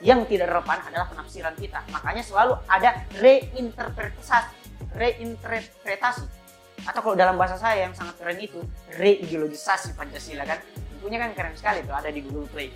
yang 0.00 0.24
tidak 0.24 0.48
relevan 0.48 0.80
adalah 0.88 1.06
penafsiran 1.12 1.54
kita. 1.60 1.84
Makanya 1.92 2.24
selalu 2.24 2.56
ada 2.64 3.04
reinterpretasi, 3.20 4.56
reinterpretasi. 4.96 6.39
Atau 6.84 7.00
kalau 7.04 7.16
dalam 7.16 7.36
bahasa 7.36 7.60
saya 7.60 7.88
yang 7.88 7.94
sangat 7.96 8.16
keren 8.16 8.40
itu, 8.40 8.60
reideologisasi 8.96 9.94
Pancasila 9.94 10.44
kan. 10.48 10.58
Bukunya 11.00 11.18
kan 11.20 11.30
keren 11.32 11.54
sekali 11.56 11.84
tuh, 11.84 11.96
ada 11.96 12.08
di 12.08 12.20
Google 12.24 12.48
Play. 12.48 12.72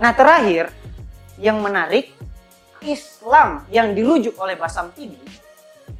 Nah 0.00 0.12
terakhir, 0.12 0.72
yang 1.40 1.60
menarik, 1.60 2.12
Islam 2.84 3.64
yang 3.72 3.96
dirujuk 3.96 4.36
oleh 4.36 4.56
Basam 4.60 4.92
Tibi, 4.92 5.16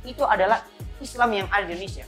itu 0.05 0.21
adalah 0.25 0.65
Islam 1.01 1.31
yang 1.33 1.47
ada 1.49 1.65
di 1.65 1.77
Indonesia. 1.77 2.05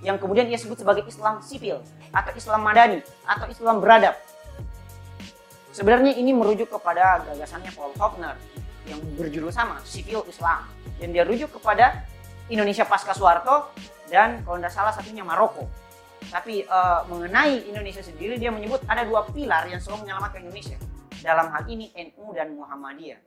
Yang 0.00 0.16
kemudian 0.24 0.48
ia 0.48 0.56
sebut 0.56 0.80
sebagai 0.80 1.04
Islam 1.08 1.40
sipil, 1.44 1.80
atau 2.12 2.32
Islam 2.36 2.60
madani, 2.64 3.00
atau 3.24 3.48
Islam 3.48 3.80
beradab 3.80 4.16
Sebenarnya 5.70 6.18
ini 6.18 6.34
merujuk 6.34 6.66
kepada 6.66 7.22
gagasannya 7.30 7.70
Paul 7.78 7.94
Faulkner 7.94 8.34
yang 8.90 8.98
berjudul 9.14 9.54
sama, 9.54 9.78
Sipil 9.86 10.26
Islam. 10.26 10.66
Yang 10.98 11.10
dia 11.14 11.24
rujuk 11.24 11.50
kepada 11.56 12.02
Indonesia 12.50 12.84
pasca 12.84 13.14
Soeharto 13.14 13.70
dan 14.10 14.42
kalau 14.42 14.58
tidak 14.58 14.74
salah 14.74 14.92
satunya 14.92 15.22
Maroko. 15.22 15.70
Tapi 16.28 16.66
uh, 16.66 17.06
mengenai 17.08 17.64
Indonesia 17.70 18.04
sendiri 18.04 18.36
dia 18.36 18.52
menyebut 18.52 18.82
ada 18.84 19.06
dua 19.06 19.24
pilar 19.30 19.66
yang 19.70 19.80
selalu 19.80 20.06
menyelamatkan 20.06 20.42
Indonesia. 20.44 20.76
Dalam 21.22 21.48
hal 21.54 21.64
ini 21.70 21.90
NU 21.94 22.34
dan 22.34 22.52
Muhammadiyah. 22.54 23.20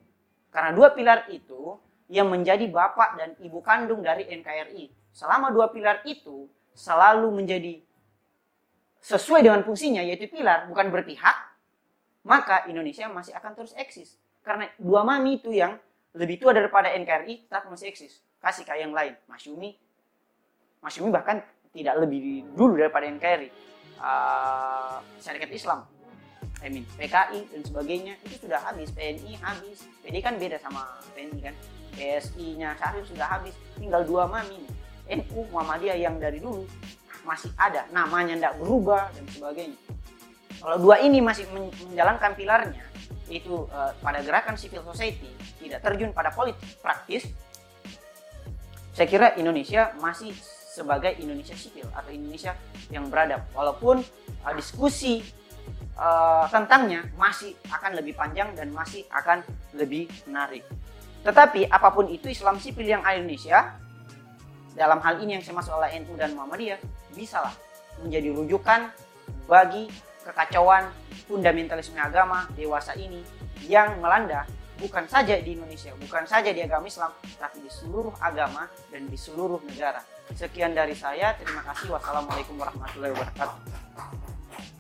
Karena 0.53 0.69
dua 0.75 0.93
pilar 0.93 1.25
itu 1.31 1.79
yang 2.11 2.29
menjadi 2.29 2.69
bapak 2.69 3.17
dan 3.17 3.29
ibu 3.41 3.63
kandung 3.63 4.05
dari 4.05 4.27
NKRI. 4.29 5.15
Selama 5.15 5.49
dua 5.49 5.71
pilar 5.73 6.05
itu 6.05 6.45
selalu 6.77 7.31
menjadi 7.33 7.81
sesuai 9.03 9.43
dengan 9.43 9.61
fungsinya 9.65 9.99
yaitu 9.99 10.31
pilar 10.31 10.65
bukan 10.71 10.87
berpihak 10.87 11.53
maka 12.23 12.63
Indonesia 12.71 13.05
masih 13.11 13.35
akan 13.35 13.51
terus 13.53 13.75
eksis. 13.75 14.15
Karena 14.43 14.67
dua 14.79 15.03
mami 15.03 15.39
itu 15.39 15.51
yang 15.51 15.75
lebih 16.15 16.39
tua 16.39 16.55
daripada 16.55 16.91
NKRI 16.91 17.47
tetap 17.47 17.67
masih 17.67 17.91
eksis. 17.91 18.23
Kasih 18.43 18.67
kayak 18.67 18.81
yang 18.83 18.93
lain, 18.93 19.15
Masyumi. 19.31 19.79
Masyumi 20.83 21.09
bahkan 21.15 21.39
tidak 21.71 21.95
lebih 22.03 22.43
dulu 22.51 22.75
daripada 22.75 23.07
NKRI. 23.07 23.49
Uh, 24.03 24.99
Syarikat 25.23 25.47
Islam, 25.55 25.87
I 26.59 26.67
mean, 26.67 26.83
PKI 26.99 27.55
dan 27.55 27.61
sebagainya 27.63 28.13
itu 28.27 28.47
sudah 28.47 28.59
habis. 28.59 28.91
PNI 28.91 29.39
habis. 29.39 29.87
PDI 30.03 30.19
kan 30.19 30.35
beda 30.35 30.59
sama 30.59 30.99
PNI 31.15 31.39
kan. 31.39 31.55
PSI-nya 31.95 32.75
Syarif 32.75 33.07
sudah 33.07 33.27
habis. 33.27 33.55
Tinggal 33.79 34.03
dua 34.03 34.27
mami. 34.27 34.59
NU 35.07 35.39
Muhammadiyah 35.51 35.99
yang 35.99 36.19
dari 36.19 36.43
dulu 36.43 36.67
masih 37.23 37.51
ada. 37.55 37.87
Namanya 37.95 38.35
tidak 38.35 38.55
berubah 38.59 39.11
dan 39.11 39.23
sebagainya. 39.31 39.79
Kalau 40.63 40.77
dua 40.79 41.03
ini 41.03 41.19
masih 41.19 41.43
menjalankan 41.51 42.31
pilarnya, 42.39 42.83
itu 43.27 43.67
uh, 43.67 43.91
pada 43.99 44.23
gerakan 44.23 44.55
civil 44.55 44.79
society, 44.87 45.27
tidak 45.59 45.83
terjun 45.83 46.15
pada 46.15 46.31
politik 46.31 46.79
praktis, 46.79 47.27
saya 48.93 49.07
kira 49.09 49.27
Indonesia 49.41 49.89
masih 49.97 50.37
sebagai 50.73 51.17
Indonesia 51.17 51.57
sipil 51.57 51.85
atau 51.93 52.09
Indonesia 52.13 52.53
yang 52.93 53.09
beradab. 53.09 53.45
Walaupun 53.53 54.05
uh, 54.45 54.53
diskusi 54.53 55.21
uh, 55.97 56.45
tentangnya 56.49 57.05
masih 57.17 57.53
akan 57.69 57.97
lebih 57.97 58.13
panjang 58.17 58.53
dan 58.53 58.69
masih 58.69 59.05
akan 59.09 59.41
lebih 59.73 60.09
menarik. 60.29 60.61
Tetapi 61.25 61.69
apa 61.69 61.89
pun 61.89 62.09
itu 62.09 62.29
Islam 62.29 62.61
sipil 62.61 62.85
yang 62.85 63.01
ada 63.01 63.17
Indonesia, 63.17 63.73
dalam 64.73 65.01
hal 65.01 65.21
ini 65.21 65.37
yang 65.37 65.43
saya 65.45 65.57
masuk 65.57 65.73
oleh 65.77 65.89
NU 66.01 66.13
dan 66.17 66.33
Muhammadiyah, 66.33 66.81
bisalah 67.13 67.53
menjadi 68.01 68.33
rujukan 68.33 68.89
bagi 69.45 69.89
kekacauan 70.25 70.89
fundamentalisme 71.29 71.97
agama 71.97 72.49
dewasa 72.57 72.97
ini 72.97 73.21
yang 73.65 74.01
melanda 74.01 74.43
bukan 74.83 75.07
saja 75.07 75.39
di 75.39 75.55
Indonesia, 75.55 75.95
bukan 75.95 76.27
saja 76.27 76.51
di 76.51 76.59
agama 76.59 76.83
Islam, 76.83 77.15
tapi 77.39 77.63
di 77.63 77.71
seluruh 77.71 78.11
agama 78.19 78.67
dan 78.91 79.07
di 79.07 79.15
seluruh 79.15 79.63
negara. 79.63 80.03
Sekian 80.35 80.75
dari 80.75 80.91
saya, 80.91 81.31
terima 81.39 81.63
kasih. 81.71 81.95
Wassalamualaikum 81.95 82.59
warahmatullahi 82.59 83.15
wabarakatuh. 83.15 84.22